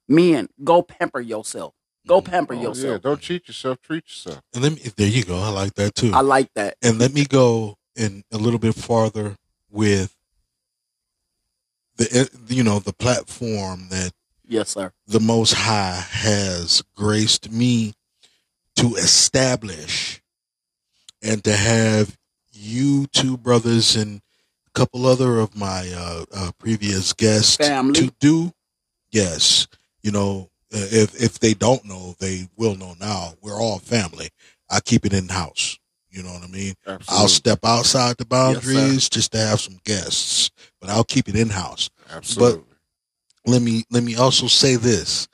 [0.08, 1.74] Men, go pamper yourself.
[2.08, 2.26] Go Mhm.
[2.26, 2.64] pamper Oh, yeah.
[2.70, 3.01] yourself.
[3.01, 3.82] Don't cheat yourself.
[3.82, 4.41] Treat yourself.
[4.53, 4.91] And let me.
[4.95, 5.38] There you go.
[5.39, 6.14] I like that too.
[6.14, 6.78] I like that.
[6.82, 9.36] and let me go in a little bit farther
[9.70, 10.16] with
[11.97, 14.12] the you know the platform that
[14.47, 14.93] Yes, sir.
[15.08, 17.93] the Most High has graced me
[18.76, 20.22] to establish
[21.22, 22.18] and to have
[22.53, 24.22] you two brothers and
[24.68, 27.93] a couple other of my uh, uh, previous guests Family.
[28.08, 28.53] to do.
[29.12, 29.68] Yes,
[30.08, 33.34] you know, uh, if if they don't know, they will know now.
[33.41, 34.30] We're all family.
[34.72, 35.78] I keep it in house.
[36.10, 36.76] You know what I mean?
[36.88, 37.05] Absolutely.
[37.10, 40.49] I'll step outside the boundaries just to have some guests,
[40.80, 42.64] but I'll keep it in house Absolutely.
[43.45, 45.28] let me let me also say this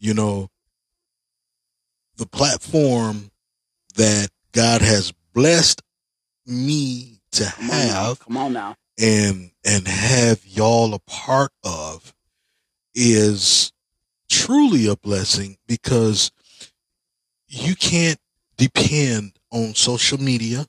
[0.00, 0.48] you know
[2.16, 3.30] the platform
[3.94, 5.80] that god has blessed
[6.46, 8.04] me to Come on now.
[8.08, 8.74] have Come on now.
[8.98, 12.12] and and have y'all a part of
[12.94, 13.72] is
[14.28, 16.30] truly a blessing because
[17.48, 18.18] you can't
[18.56, 20.66] depend on social media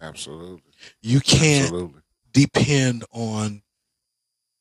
[0.00, 0.72] Absolutely.
[1.00, 2.00] you can't Absolutely.
[2.32, 3.62] depend on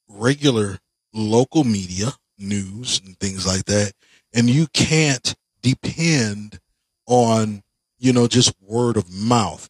[0.07, 0.79] regular
[1.13, 2.07] local media,
[2.37, 3.93] news and things like that.
[4.33, 6.59] And you can't depend
[7.07, 7.63] on,
[7.97, 9.69] you know, just word of mouth.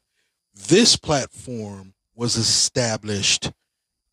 [0.53, 3.51] This platform was established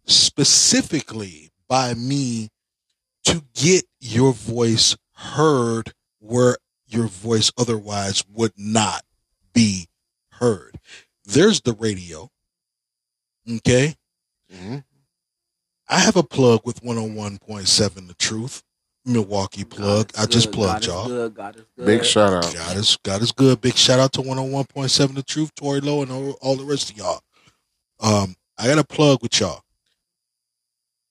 [0.06, 2.48] specifically by me
[3.24, 6.56] to get your voice heard where
[6.86, 9.04] your voice otherwise would not
[9.52, 9.88] be
[10.32, 10.76] heard.
[11.24, 12.30] There's the radio.
[13.48, 13.94] Okay.
[14.52, 14.84] Mhm.
[15.88, 18.62] I have a plug with 101.7 The Truth,
[19.04, 20.12] Milwaukee plug.
[20.12, 20.54] God is I just good.
[20.54, 21.06] plugged God y'all.
[21.08, 21.34] good.
[21.34, 21.86] God is good.
[21.86, 22.54] Big shout out.
[22.54, 23.60] God is God is good.
[23.60, 26.96] Big shout out to 101.7 The Truth, Tori Lowe, and all, all the rest of
[26.96, 27.20] y'all.
[28.00, 29.62] Um, I got a plug with y'all.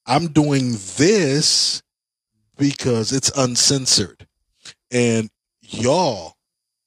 [0.05, 1.81] I'm doing this
[2.57, 4.27] because it's uncensored.
[4.91, 5.29] and
[5.61, 6.35] y'all,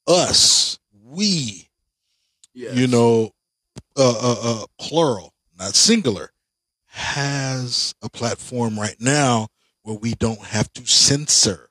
[0.07, 1.69] us, we,
[2.53, 2.75] Yes.
[2.75, 3.31] you know,
[3.95, 6.31] uh, uh, uh, plural, not singular,
[6.87, 9.47] has a platform right now
[9.83, 11.69] where we don't have to censor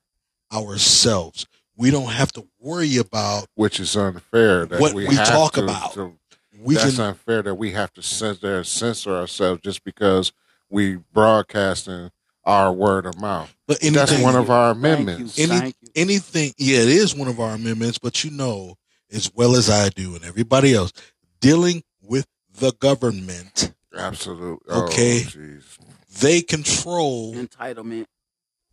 [0.53, 1.47] ourselves.
[1.77, 4.67] We don't have to worry about which is unfair.
[4.67, 5.95] That What we, we have talk to- about.
[5.95, 6.17] to-
[6.63, 10.33] we that's can unfair that we have to censor, censor ourselves just because
[10.69, 12.11] we broadcasting
[12.51, 13.55] our word of mouth.
[13.69, 14.91] but That's one of our Thank you.
[15.05, 15.37] amendments.
[15.37, 15.89] Thank you.
[15.95, 18.75] anything yeah it is one of our amendments but you know
[19.13, 20.93] as well as i do and everybody else
[21.41, 24.73] dealing with the government Absolutely.
[24.73, 25.25] Okay.
[25.27, 25.85] Oh,
[26.21, 28.07] they control Entitlement.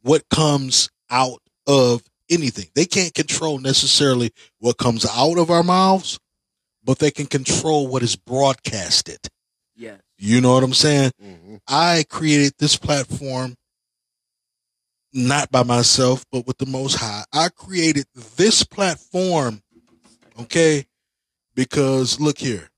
[0.02, 6.20] what comes out of anything they can't control necessarily what comes out of our mouths
[6.84, 9.20] but they can control what is broadcasted
[9.76, 10.00] Yes.
[10.18, 11.60] you know what i'm saying Mhm.
[11.68, 13.56] I created this platform
[15.18, 17.24] not by myself, but with the Most High.
[17.34, 18.06] I created
[18.38, 19.62] this platform,
[20.42, 20.86] okay,
[21.56, 22.70] because look here,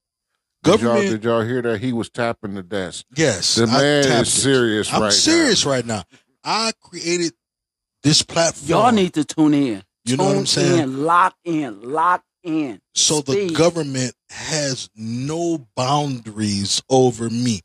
[0.64, 1.10] Did y'all, government.
[1.10, 3.06] did y'all hear that he was tapping the desk?
[3.16, 4.42] yes, The I man tapped is it.
[4.42, 6.04] serious I'm right serious right now.
[6.44, 7.34] I created
[8.04, 8.70] this platform.
[8.70, 9.84] Y'all need to tune in.
[10.06, 10.80] You know what I'm saying?
[10.84, 12.80] In, lock in, lock in.
[12.96, 17.60] so the government has no boundaries over me.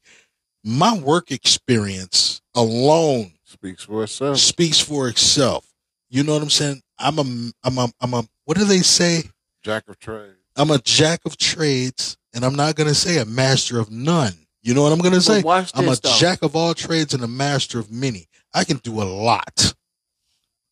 [0.65, 4.39] My work experience alone Speaks for itself.
[4.39, 5.67] speaks for itself.
[6.11, 6.83] You know what I'm saying?
[6.99, 7.23] I'm a,
[7.65, 9.23] I'm a, I'm a, what do they say?
[9.63, 10.37] Jack of trades.
[10.57, 14.33] I'm a jack of trades and I'm not going to say a master of none.
[14.63, 15.39] You know what I'm going to say?
[15.39, 16.17] But watch I'm a this though.
[16.19, 18.27] jack of all trades and a master of many.
[18.53, 19.75] I can do a lot.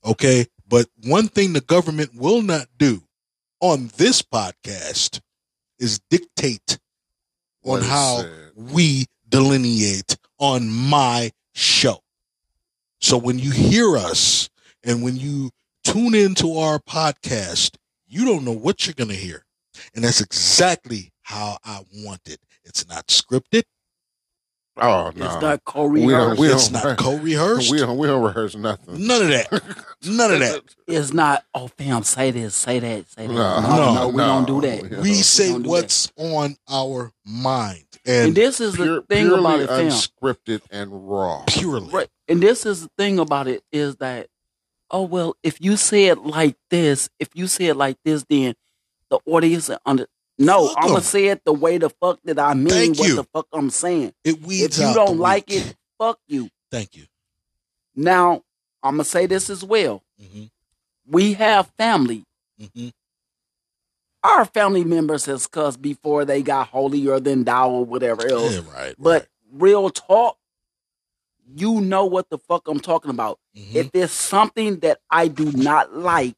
[0.04, 0.46] Okay.
[0.68, 3.02] But one thing the government will not do
[3.60, 5.20] on this podcast
[5.78, 6.78] is dictate
[7.62, 8.30] What on how said.
[8.56, 11.98] we delineate on my show.
[13.02, 14.48] So when you hear us
[14.84, 15.50] and when you
[15.84, 17.76] tune into our podcast,
[18.06, 19.44] you don't know what you're going to hear.
[19.94, 22.38] And that's exactly how I want it.
[22.64, 23.62] It's not scripted.
[24.78, 25.26] Oh no.
[25.26, 26.40] It's not We don't- co-rehearsed.
[26.40, 27.70] we it's don't- not co-rehearsed.
[27.70, 29.06] we don't we don't rehearse nothing.
[29.06, 29.62] None of that.
[30.06, 30.62] None of that.
[30.86, 31.44] It's not.
[31.54, 33.32] Oh, fam, say this, say that, say that.
[33.32, 34.90] No, No, no, no, we don't do that.
[34.90, 35.00] Yeah.
[35.00, 39.30] We say don't do what's on our mind And, and this is Pure, the thing
[39.30, 39.86] about it, fam.
[39.88, 41.44] unscripted and raw.
[41.46, 41.90] purely.
[41.90, 42.08] Right.
[42.28, 44.26] And this is the thing about it is that,
[44.90, 48.54] oh well, if you say it like this, if you say it like this, then
[49.10, 50.06] the audience will under.
[50.44, 53.08] No, Fuck I'm gonna say it the way the fuck that I mean Thank what
[53.08, 53.16] you.
[53.16, 54.12] the fuck I'm saying.
[54.24, 56.48] It weeds If you out don't like it, fuck you.
[56.70, 57.06] Thank you.
[57.94, 58.42] Now
[58.82, 60.02] I'm gonna say this as well.
[60.20, 60.44] hmm
[61.06, 62.24] We have family.
[62.58, 62.88] hmm
[64.24, 68.54] Our family members has cussed before they got holier than thou or whatever else.
[68.54, 68.94] Yeah, right.
[68.98, 70.38] But real talk,
[71.54, 73.38] you know what the fuck I'm talking about.
[73.54, 73.64] right.
[73.64, 76.34] Mhm, If there's something that I do not like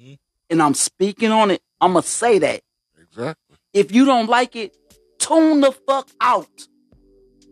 [0.00, 0.18] mhm.
[0.50, 2.60] and I'm speaking on it, I'm gonna say that.
[3.00, 3.47] Exactly.
[3.74, 4.76] If you don't like it,
[5.18, 6.48] tune the fuck out.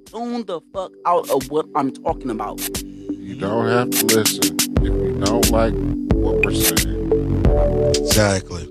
[0.06, 2.60] Tune the fuck out of what I'm talking about.
[2.82, 5.74] You don't have to listen if you don't like
[6.14, 7.06] what we're saying.
[7.96, 8.64] Exactly.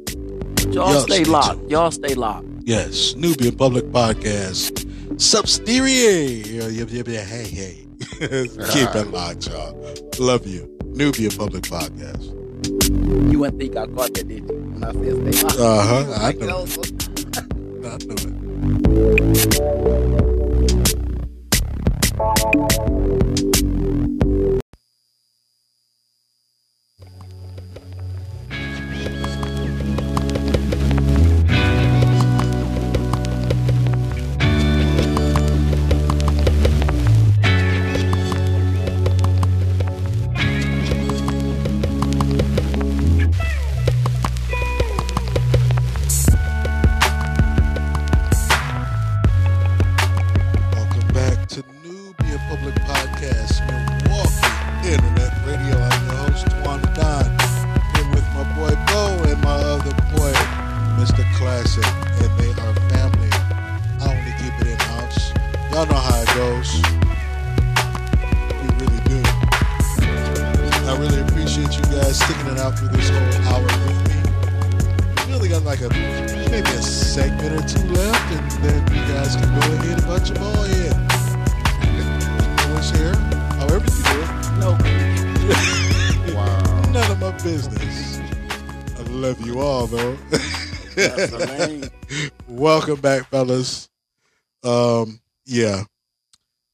[0.72, 1.60] Y'all Yo, stay stay locked.
[1.60, 1.72] tuned.
[1.72, 2.48] Y'all stay locked.
[2.64, 4.84] Yes, Nubian Public Podcast.
[5.20, 7.86] Yeah, Hey, hey.
[8.20, 9.76] Keep it locked, y'all.
[10.20, 10.68] Love you.
[10.86, 12.32] Nubian Public Podcast.
[13.32, 14.56] You wouldn't think I caught that, did you?
[14.56, 15.60] When I said stay locked.
[15.60, 16.14] Uh huh.
[16.16, 16.66] I Like, know.
[17.86, 18.16] I know
[23.20, 23.25] it.
[87.46, 88.18] Business.
[88.98, 90.16] I love you all, though.
[90.96, 91.46] that's the
[92.10, 92.30] lane.
[92.48, 93.88] Welcome back, fellas.
[94.64, 95.84] Um, yeah,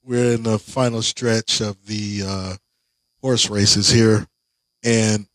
[0.02, 2.54] we're in the final stretch of the uh,
[3.22, 4.26] horse races here,
[4.82, 5.28] and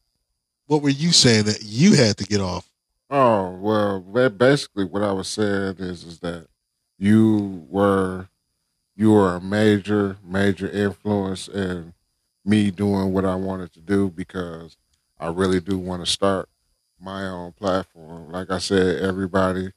[0.69, 2.67] what were you saying that you had to get off?
[3.11, 6.47] Oh well, basically what I was saying is is that
[6.99, 8.29] you were
[8.97, 11.93] you were a major major influence in
[12.43, 14.79] me doing what I wanted to do because
[15.19, 16.49] I really do want to start
[17.01, 18.31] my own platform.
[18.31, 19.73] Like I said, everybody,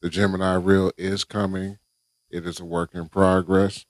[0.00, 1.78] the Gemini Reel is coming.
[2.30, 3.86] It is a work in progress.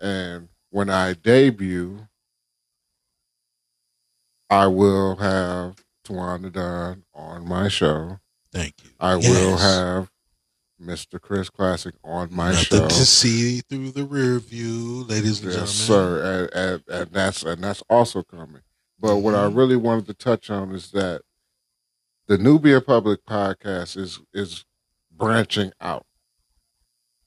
[0.00, 2.06] And when I debut,
[4.50, 5.76] I will have
[6.06, 8.18] Tawanda Dunn on my show.
[8.52, 8.90] Thank you.
[9.00, 10.10] I will have
[10.80, 11.20] Mr.
[11.20, 12.88] Chris Classic on my Nothing show.
[12.88, 15.66] to see through the rear view, ladies and Yes, gentlemen.
[15.68, 16.48] sir.
[16.52, 18.60] And, and, and that's and that's also coming.
[19.04, 19.54] But what I Mhm.
[19.56, 21.20] really wanted to touch on is that
[22.26, 24.64] the Nubia Public Podcast is is
[25.10, 26.06] branching out.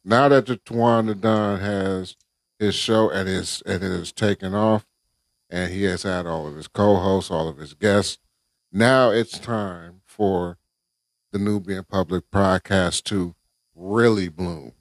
[0.04, 2.16] Now that the Tawanda Don has
[2.58, 4.88] his show and is and it is taken off,
[5.52, 8.18] and he has had all of his co-hosts, all of his guests.
[8.72, 10.58] Now it's time for
[11.32, 13.36] the Nubian Public Podcast to
[13.76, 14.74] really bloom.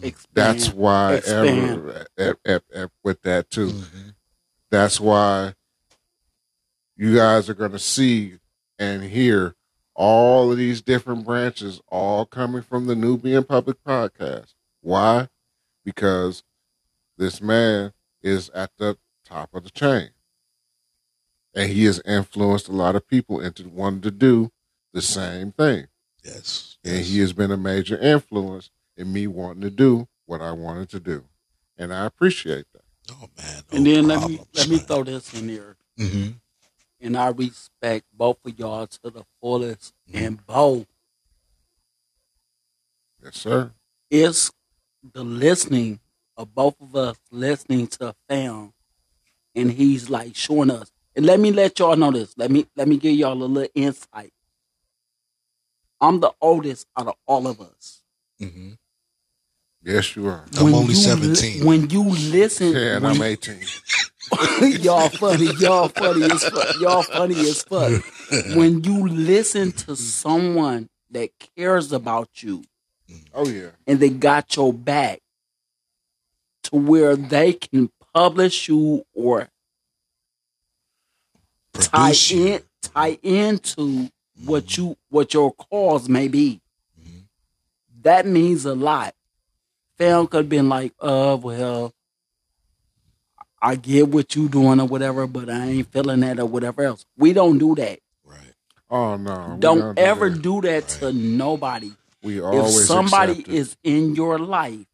[0.00, 0.24] Expand.
[0.32, 2.06] That's why Expand.
[2.16, 3.72] ever, with that too.
[3.72, 4.14] Mhm.
[4.70, 5.54] That's why
[6.98, 8.34] you guys are going to see
[8.78, 9.54] and hear
[9.94, 14.54] all of these different branches all coming from the Nubian Public Podcast.
[14.80, 15.28] Why?
[15.84, 16.42] Because
[17.16, 20.10] this man is at the top of the chain.
[21.54, 24.50] And he has influenced a lot of people into wanting to do
[24.92, 25.86] the same thing.
[26.24, 26.78] Yes.
[26.84, 27.08] And yes.
[27.08, 31.00] he has been a major influence in me wanting to do what I wanted to
[31.00, 31.24] do.
[31.76, 32.82] And I appreciate that.
[33.10, 33.62] Oh man.
[33.72, 35.76] And no then let me problem, let me throw this in there.
[35.98, 36.34] Mhm.
[37.00, 39.94] And I respect both of y'all to the fullest.
[40.10, 40.14] Mhm.
[40.26, 40.86] And both
[43.22, 43.72] Yes, sir.
[44.10, 44.50] it's
[45.12, 46.00] the listening
[46.36, 48.72] of both of us listening to a film
[49.54, 52.86] and he's like showing us and let me let y'all know this let me let
[52.88, 54.32] me give y'all a little insight
[56.00, 58.02] i'm the oldest out of all of us
[58.40, 58.78] Mhm.
[59.88, 60.44] Yes, you are.
[60.58, 61.64] I'm only you li- 17.
[61.64, 63.58] when you listen Yeah, and when- I'm 18.
[64.82, 68.02] y'all funny y'all funny as fuck y'all funny as fuck
[68.54, 72.62] when you listen to someone that cares about you
[73.32, 73.70] Oh, yeah.
[73.86, 75.20] and they got your back
[76.64, 79.48] to where they can publish you or
[81.72, 82.46] tie Produce you.
[82.46, 84.10] in tie into
[84.44, 86.60] what you what your cause may be.
[87.02, 87.22] Mhm.
[88.02, 89.14] That means a lot.
[89.98, 91.92] Fam could have been like, uh, well,
[93.60, 97.04] I get what you doing or whatever, but I ain't feeling that or whatever else.
[97.16, 97.98] We don't do that.
[98.24, 98.54] Right.
[98.88, 99.56] Oh, no.
[99.58, 100.42] Don't do ever that.
[100.42, 101.90] do that to nobody.
[102.22, 103.54] We if always somebody accept it.
[103.54, 104.86] is in your life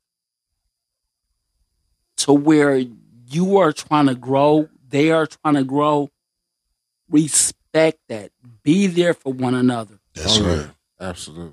[2.18, 2.82] to where
[3.28, 6.10] you are trying to grow, they are trying to grow,
[7.10, 8.30] respect that.
[8.62, 9.98] Be there for one another.
[10.14, 10.70] That's Oh, right.
[11.00, 11.52] Absolutely.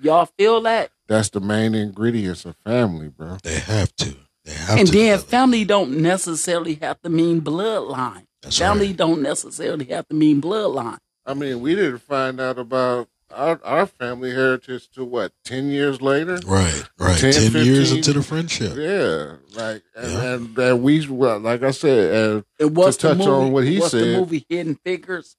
[0.00, 0.90] Y'all feel that?
[1.12, 3.36] That's the main ingredients of family, bro.
[3.42, 4.16] They have to.
[4.46, 4.92] They have and to.
[4.92, 5.26] then develop.
[5.26, 8.24] family don't necessarily have to mean bloodline.
[8.40, 8.96] That's family right.
[8.96, 10.96] don't necessarily have to mean bloodline.
[11.26, 16.00] I mean, we didn't find out about our, our family heritage to what, 10 years
[16.00, 16.38] later?
[16.46, 16.82] Right.
[16.98, 17.18] Right.
[17.18, 18.74] 10, 10, years into the friendship.
[18.76, 19.36] Yeah.
[19.54, 20.32] Like, and, Yeah.
[20.34, 23.64] and, and we, well, like I said, and And what's To touch movie, on what
[23.64, 23.80] he said.
[23.82, 25.36] what's the movie Hidden Figures?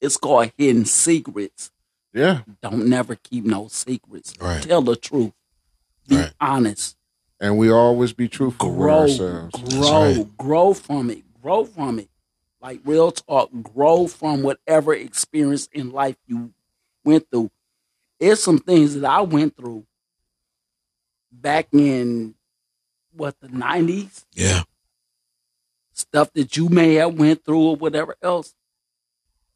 [0.00, 1.70] It's called Hidden Secrets.
[2.16, 2.40] Yeah.
[2.62, 4.34] Don't never keep no secrets.
[4.40, 4.62] Right.
[4.62, 5.32] Tell the truth.
[6.08, 6.32] Be Right.
[6.40, 6.96] honest.
[7.38, 9.00] And we always be truthful with Grow.
[9.02, 9.54] ourselves.
[9.74, 10.02] Grow.
[10.02, 10.36] right.
[10.38, 11.22] Grow from it.
[11.42, 12.08] Grow from it.
[12.62, 13.50] Like real talk.
[13.62, 16.52] Grow from whatever experience in life you
[17.04, 17.50] went through.
[18.18, 19.84] It's some things that I went through
[21.30, 22.34] back in
[23.12, 24.24] what the nineties.
[24.32, 24.62] Yeah.
[25.92, 28.54] Stuff that you may have went through or whatever else.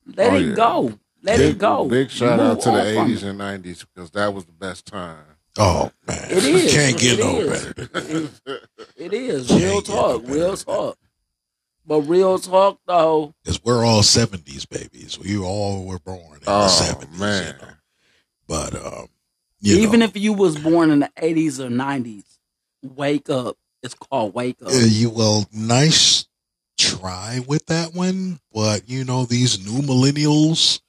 [0.07, 0.55] Let Oh, it yeah.
[0.55, 0.99] go.
[1.23, 1.85] Let big, it go.
[1.89, 5.25] Big shout Move out to the 80s and 90s because that was the best time.
[5.59, 6.19] Oh man.
[6.31, 6.73] It is.
[6.73, 7.73] Can't get It no is.
[7.75, 8.61] better.
[8.97, 10.99] It is Can't real get no talk, real talk.
[11.87, 15.19] But real talk though, Because we're all seventies babies.
[15.19, 17.19] We all were born in the Oh, seventies.
[17.19, 17.55] man.
[17.61, 17.73] You know?
[18.47, 19.07] But um,
[19.61, 22.39] you even know, if you was born in the eighties or nineties,
[22.83, 23.57] wake up.
[23.83, 24.69] It's called wake up.
[24.69, 26.27] uh, you well, nice
[26.79, 30.81] try with that one, but you know these new millennials.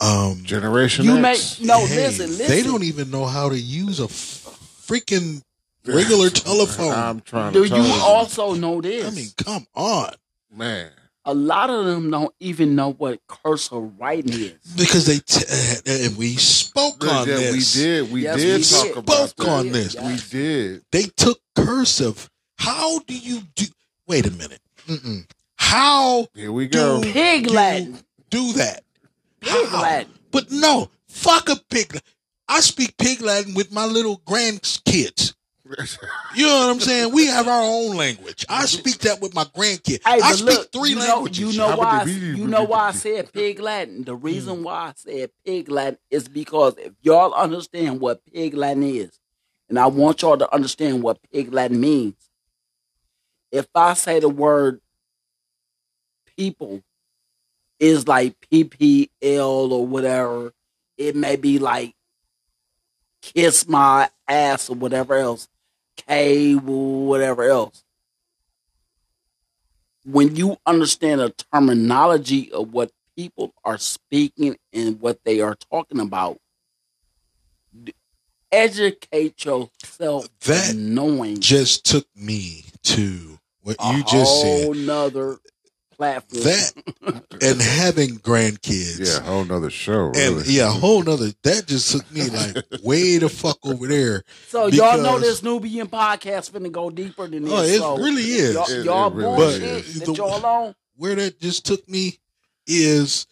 [0.00, 1.60] Um, Generation You may X.
[1.60, 2.46] no hey, listen, listen.
[2.48, 5.42] They don't even know how to use a f- freaking
[5.86, 6.92] regular telephone.
[6.92, 9.06] I'm trying Do to you tell also know this?
[9.06, 10.12] I mean, come on.
[10.54, 10.90] man.
[11.26, 14.54] a lot of them don't even know what cursor writing is.
[14.74, 15.44] Because they t-
[16.06, 17.76] and we spoke on yeah, this.
[17.76, 18.12] we did.
[18.12, 18.96] We Yes, did we talk did.
[18.96, 19.72] about Spoke on that.
[19.72, 19.96] this.
[19.96, 20.82] We did.
[20.92, 22.30] They took cursive.
[22.56, 23.66] How do you do?
[24.06, 24.60] Wait a minute.
[24.88, 25.26] Mm-mm.
[25.56, 27.02] How Here we go.
[27.02, 27.98] do Pig you Latin.
[28.30, 28.82] do that?
[29.40, 29.82] Pig How?
[29.82, 30.12] Latin.
[30.30, 32.00] But no, fuck a pig.
[32.48, 35.34] I speak pig Latin with my little grandkids.
[36.34, 37.12] You know what I'm saying?
[37.12, 38.44] We have our own language.
[38.48, 40.00] I speak that with my grandkids.
[40.04, 41.38] Hey, I speak look, three you know, languages.
[41.54, 41.74] you know why?
[41.74, 44.02] about the I, B- you know why I B- said pig Latin.
[44.04, 44.24] The Mm.
[44.24, 49.18] reason why I said pig Latin is because if y'all understand what pig Latin is,
[49.68, 52.16] and I want y'all to understand what pig Latin means.
[53.52, 54.80] If I say the word
[56.36, 56.82] people
[57.80, 59.08] is like PPL
[59.72, 60.52] or whatever,
[60.98, 61.94] it may be like
[63.22, 65.48] kiss my ass or whatever else,
[65.96, 67.82] cable, whatever else.
[70.04, 76.00] When you understand the terminology of what people are speaking and what they are talking
[76.00, 76.38] about,
[78.52, 84.76] educate yourself That knowing just took me to what you just said.
[84.76, 85.38] nother
[86.00, 86.42] platform.
[86.44, 86.72] That
[87.42, 89.00] and having grandkids.
[89.00, 90.06] Yeah, a whole nother show.
[90.06, 90.52] And Really.
[90.54, 94.22] yeah, a whole nother that just took me like way the fuck over there.
[94.48, 97.52] so y'all know this Nubian podcast finna go deeper than this.
[97.52, 98.54] Oh, it so really is.
[98.54, 99.94] Y'all, It- y'all it really bullshit is.
[100.00, 100.74] that But- y'all on.
[100.96, 102.18] Where that just took me
[102.66, 103.26] is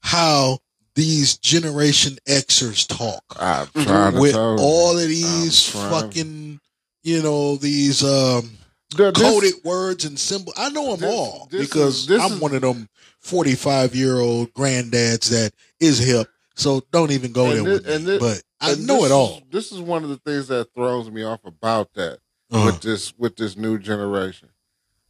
[0.00, 0.58] how
[0.94, 3.22] these Generation Xers talk.
[3.38, 4.62] I'm trying to with tell you.
[4.62, 6.60] all of these fucking,
[7.02, 8.50] you know, these um,
[8.94, 10.54] The- this- coded words and symbols.
[10.56, 12.88] I know them this- all this because is- I'm is- one of them
[13.20, 16.28] 45 year old granddads that is hip.
[16.54, 18.18] So don't even go there with me.
[18.18, 19.38] but I know it all.
[19.38, 22.18] Is, this is one of the things that throws me off about that
[22.50, 24.50] Uh, with this with this new generation.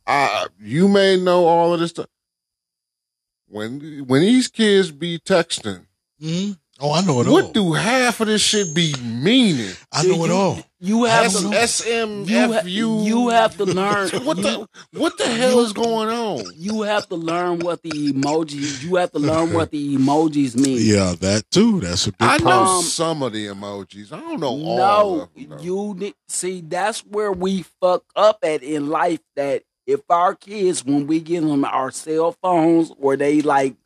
[0.07, 2.07] Uh, you may know all of this stuff.
[3.49, 5.87] When when these kids be texting,
[6.20, 6.59] mhm.
[6.85, 7.33] Oh, I know it all.
[7.33, 9.70] what do half of this shit be meaning?
[9.93, 10.59] I know it all.
[10.80, 11.49] You have S to.
[11.53, 14.11] S M You, ha- you have to learn.
[14.24, 16.43] What the what the hell is going on?
[16.57, 18.83] you have to learn what the emojis.
[18.83, 20.78] You have to learn what the emojis mean.
[20.80, 21.78] Yeah, that too.
[21.80, 22.76] That's a big I know problem.
[22.78, 24.12] Um, some of the emojis.
[24.12, 25.51] I don't know all No, of them.
[25.51, 25.62] though.
[25.62, 26.62] you need see.
[26.62, 29.20] That's where we fuck up at in life.
[29.37, 33.76] That if our kids, when we give them our cell phones, or they like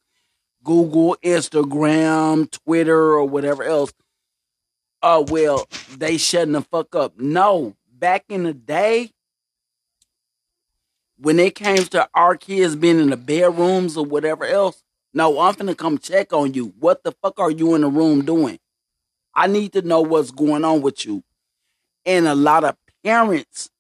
[0.67, 3.95] Google, Instagram, Twitter, or whatever else,
[5.01, 7.19] uh, well, they shutting the fuck up.
[7.19, 9.13] No, back in the day,
[11.19, 14.83] when it came to our kids being in the bedrooms or whatever else,
[15.15, 16.75] no, I'm finna come check on you.
[16.81, 18.59] What the fuck are you in the room doing?
[19.35, 21.23] I need to know what's going on with you.
[22.05, 23.71] And a lot of parents,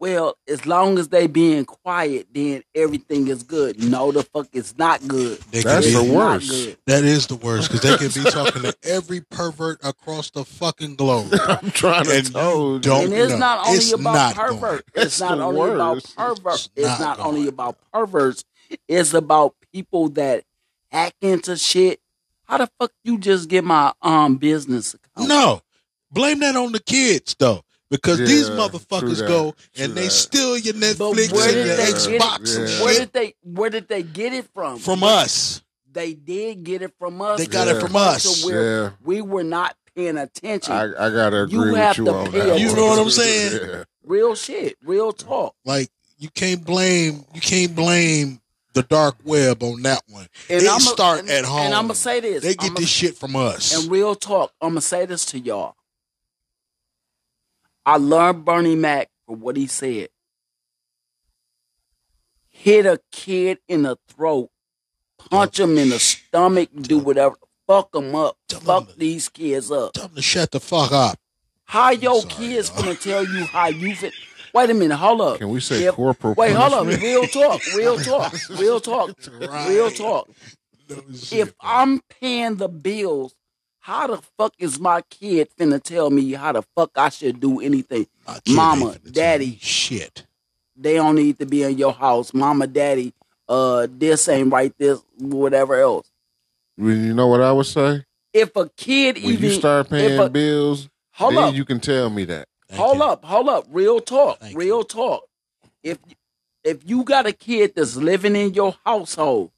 [0.00, 3.82] well, as long as they being quiet, then everything is good.
[3.82, 5.38] No, the fuck is not good.
[5.50, 6.50] They That's be- the It's not worst.
[6.50, 6.76] good.
[6.86, 10.96] That is the worst because they can be talking to every pervert across the fucking
[10.96, 11.32] globe.
[11.48, 12.78] I'm trying to And tell you.
[12.80, 14.84] don't- and it's no, not only it's about not pervert.
[14.94, 16.54] It's It's not the only about pervert.
[16.54, 18.44] It's It's not not only about perverts.
[18.88, 20.44] It's about people that
[20.90, 22.00] hack into shit.
[22.44, 25.28] How the fuck you just get my um business account?
[25.28, 25.62] No,
[26.10, 27.62] blame that on the kids though,
[27.96, 30.10] because these motherfuckers that, go and they that.
[30.10, 31.94] steal your Netflix and your they get it?
[31.94, 32.82] Xbox and Yeah.
[32.84, 34.78] Where did they where did they get it from?
[34.78, 35.62] from us.
[35.92, 37.38] They did get it from us.
[37.38, 38.40] They got it from us.
[38.42, 38.90] to Where Yeah.
[39.04, 40.72] we were not paying attention.
[40.74, 42.58] I, I gotta You agree with have you to on pay that.
[42.60, 43.60] You know what I'm saying?
[43.62, 43.84] Yeah.
[44.04, 45.54] real shit, real talk.
[45.64, 45.88] Like
[46.18, 48.40] you can't blame you can't blame
[48.72, 50.26] the dark web on that one.
[50.50, 51.60] And It I'ma- start and- at home.
[51.60, 52.42] And I'm gonna say this.
[52.42, 53.72] They get I'ma- this shit from us.
[53.72, 55.76] And real talk, I'm gonna say this to y'all.
[57.86, 60.08] I love Bernie Mac for what he said.
[62.48, 64.50] Hit a kid in the throat,
[65.18, 67.34] punch him in the stomach, do whatever,
[67.66, 69.92] fuck them up, Tell 'em fuck to- these kids up.
[69.92, 71.18] Tell them to shut the fuck up.
[71.64, 72.82] How your sorry, kids y'all.
[72.82, 74.14] gonna tell you how you fit?
[74.54, 75.38] Wait a minute, hold up.
[75.38, 76.78] Can we say If- corporal Wait, hold up.
[76.84, 77.02] punishment?
[77.02, 79.96] Real talk, real talk, real talk, real Right.
[79.96, 80.28] talk.
[80.88, 81.52] No if.
[81.60, 83.34] I'm paying the bills,
[83.84, 87.60] how the fuck is my kid finna tell me how the fuck I should do
[87.60, 88.06] anything?
[88.48, 89.58] Mama, ain't finna tell daddy.
[89.60, 90.26] shit.
[90.74, 92.32] They don't need to be in your house.
[92.32, 93.12] Mama, daddy,
[93.46, 96.10] uh, this ain't right, this, whatever else.
[96.78, 98.04] Well, You know what I would say?
[98.32, 101.78] If a kid When even you start paying a- bills, hold then up, you can
[101.78, 102.48] tell me that.
[102.68, 103.04] Thank hold you.
[103.04, 105.24] up, hold up, real talk, Thank real talk.
[105.82, 105.98] If
[106.64, 109.50] if you got a kid that's living in your household,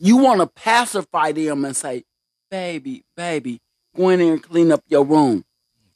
[0.00, 2.04] you want to pacify them and say,
[2.50, 3.60] "Baby, baby,
[3.94, 5.44] go in there and clean up your room."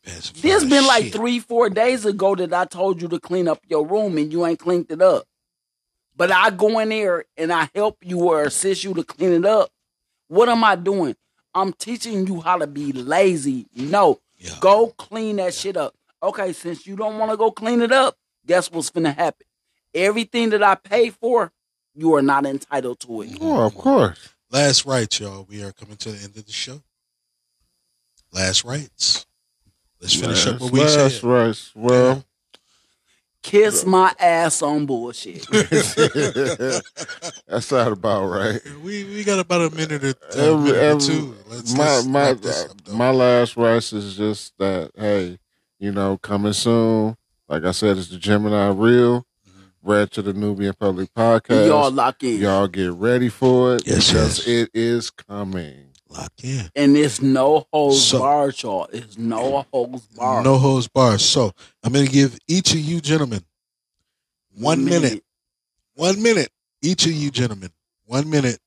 [0.05, 1.13] That's This fine been like shit.
[1.15, 4.45] three, four days ago that I told you to clean up your room and you
[4.45, 5.25] ain't cleaned it up.
[6.17, 9.45] But I go in there and I help you or assist you to clean it
[9.47, 9.71] up.
[10.29, 11.17] What am I doing?
[11.55, 13.67] I'm teaching you how to be lazy.
[13.75, 14.57] No, Yeah.
[14.61, 15.95] go clean that shit up.
[16.23, 19.47] Okay, since you don't want to go clean it up, guess what's gonna happen?
[19.95, 21.53] Everything that I pay for,
[21.95, 23.37] you are not entitled to it.
[23.41, 24.31] Oh, of course.
[24.51, 25.47] Last rights, y'all.
[25.49, 26.83] We are coming to the end of the show.
[28.33, 29.27] Last rights.
[30.01, 31.25] Let's finish up what we Last said.
[31.25, 31.73] rights.
[31.75, 32.25] Well,
[33.43, 35.47] Kiss my ass on bullshit.
[37.47, 38.59] that's not about right.
[38.83, 41.37] We we got about a minute or, uh, Every- minute or two.
[41.49, 45.39] Let's, my let's my up, my last rights is just that hey,
[45.79, 47.17] you know, coming soon.
[47.47, 49.27] Like I said, it's the Gemini Reel.
[49.85, 51.67] Read to the Nubian Public Podcast.
[51.69, 52.41] Y'all lock in.
[52.41, 54.49] Y'all get ready for it Yes, because yes.
[54.49, 55.89] it is coming.
[56.09, 56.71] Lock in.
[56.75, 58.89] And it's no holds So- barred, y'all.
[58.93, 60.45] It's no holds barred.
[60.45, 61.23] No hose bars.
[61.25, 63.45] So I'm going to give each of you gentlemen
[64.57, 65.23] one minute.
[65.95, 66.49] One minute.
[66.81, 67.71] Each of you gentlemen.
[68.07, 68.59] One minute.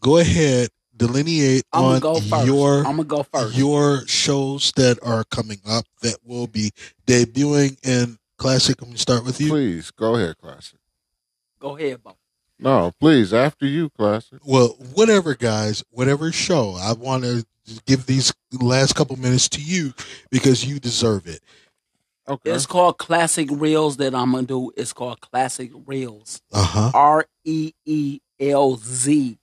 [0.00, 0.68] Go ahead.
[0.96, 2.46] Delineate I'm on gonna go first.
[2.46, 3.56] your I'm gonna go first.
[3.56, 6.70] your shows that are coming up that will be
[7.04, 8.80] debuting in Classic.
[8.80, 9.48] I'm going to start with you.
[9.48, 10.78] Please go ahead, Classic.
[11.58, 12.16] go ahead, Bo.
[12.58, 14.38] No, please after you, Classic.
[14.44, 16.76] Well, whatever, guys, whatever show.
[16.78, 17.44] I want to
[17.86, 19.92] give these last couple minutes to you
[20.30, 21.40] because you deserve it.
[22.26, 22.52] Okay.
[22.52, 24.72] It's called Classic Reels that I'm gonna do.
[24.76, 26.40] It's called Classic Reels.
[26.52, 26.90] Uh huh.
[26.94, 29.38] R E E L Z.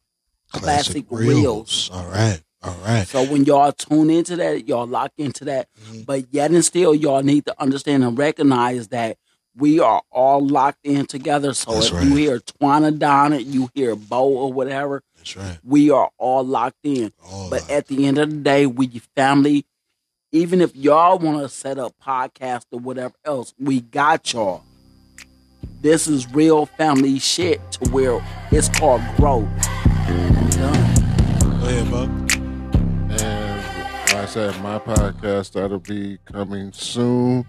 [0.52, 1.90] Classic Reels.
[1.94, 2.42] All right.
[2.64, 3.08] All right.
[3.08, 5.68] So when y'all tune into that, y'all lock into that.
[5.90, 6.06] Mhm.
[6.06, 9.18] But yet and still, y'all need to understand and recognize that
[9.58, 11.54] we are all locked in together.
[11.54, 12.06] So That's if right.
[12.08, 15.58] you hear Tawan the Don, you hear Bo or whatever, That's right.
[15.64, 17.12] we are all locked in.
[17.26, 17.72] All But right.
[17.72, 19.66] at the end of the day, we family.
[20.32, 24.64] Even if y'all want to set up podcast or whatever else, we got y'all.
[25.82, 29.50] This is real family shit to where it's called growth.
[30.58, 32.31] Go ahead, Bob.
[34.22, 37.44] And like I said, my podcast that'll be coming soon.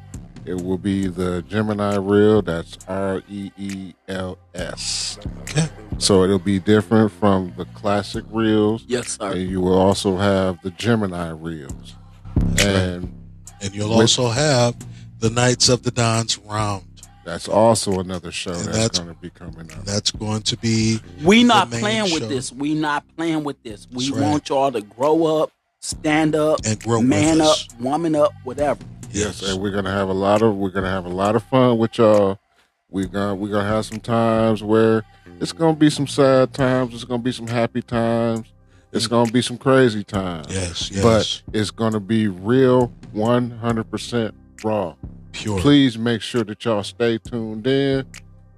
[0.47, 2.41] It will be the Gemini Reel.
[2.41, 5.19] That's R E E L S.
[5.43, 5.69] Okay.
[5.99, 9.33] So it'll be different from the classic reels, Yes, sir.
[9.33, 11.95] and you will also have the Gemini reels.
[12.37, 12.75] That's right.
[12.75, 13.15] And
[13.61, 14.75] And you'll with- also have
[15.21, 16.85] the Knights of the Dons round.
[17.25, 19.85] that's also another show that's, that's- going to be coming up.
[19.85, 22.15] That's going to be We the not main playing show.
[22.21, 22.51] with this.
[22.51, 23.87] We not playing with this.
[23.93, 24.29] We That's right.
[24.31, 25.53] want y'all to grow up,
[25.83, 27.69] stand up, and grow man up, us.
[27.79, 28.83] woman up, whatever.
[29.11, 31.77] Yes, and we're gonna have a lot of we're gonna have a lot of fun
[31.77, 32.39] with y'all.
[32.89, 35.03] We're gonna we're gonna have some times where
[35.41, 36.95] it's gonna be some sad times.
[36.95, 38.53] It's gonna be some happy times.
[38.93, 40.47] It's gonna be some crazy times.
[40.51, 41.03] Yes, yes.
[41.03, 44.95] But it's gonna be real, one hundred percent raw.
[45.33, 45.59] pure.
[45.59, 48.07] Please make sure that y'all stay tuned in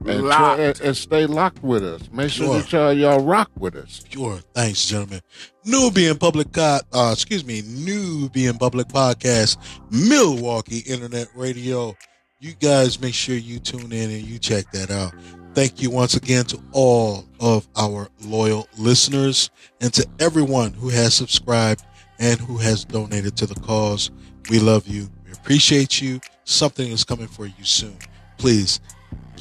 [0.06, 2.02] and, try, and, and stay locked with us.
[2.12, 2.58] Make sure Sure.
[2.60, 4.04] that y'all y'all rock with us.
[4.08, 4.38] Sure.
[4.54, 5.20] Thanks, gentlemen.
[5.64, 9.56] Nubian Public, Co- uh, excuse me, Nubian Public Podcast,
[9.90, 11.96] Milwaukee Internet Radio.
[12.40, 15.14] You guys make sure you tune in and you check that out.
[15.54, 19.50] Thank you once again to all of our loyal listeners
[19.80, 21.82] and to everyone who has subscribed
[22.18, 24.10] and who has donated to the cause.
[24.50, 25.08] We love you.
[25.24, 26.20] We appreciate you.
[26.44, 27.96] Something is coming for you soon.
[28.36, 28.80] Please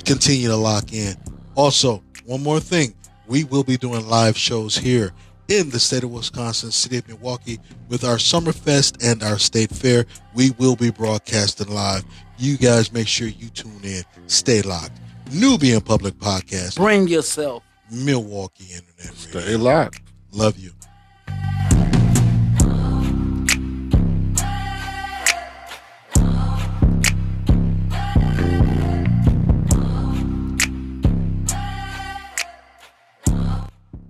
[0.05, 1.15] continue to lock in.
[1.55, 2.93] Also, one more thing.
[3.27, 5.11] We will be doing live shows here
[5.47, 10.05] in the state of Wisconsin, city of Milwaukee, with our Summerfest and our state fair.
[10.33, 12.03] We will be broadcasting live.
[12.37, 14.03] You guys make sure you tune in.
[14.27, 14.99] Stay locked.
[15.31, 17.63] Nubian Public Podcast, Bring yourself.
[17.91, 19.41] Milwaukee Internet Radio.
[19.41, 20.01] Stay locked.
[20.31, 20.71] Love you.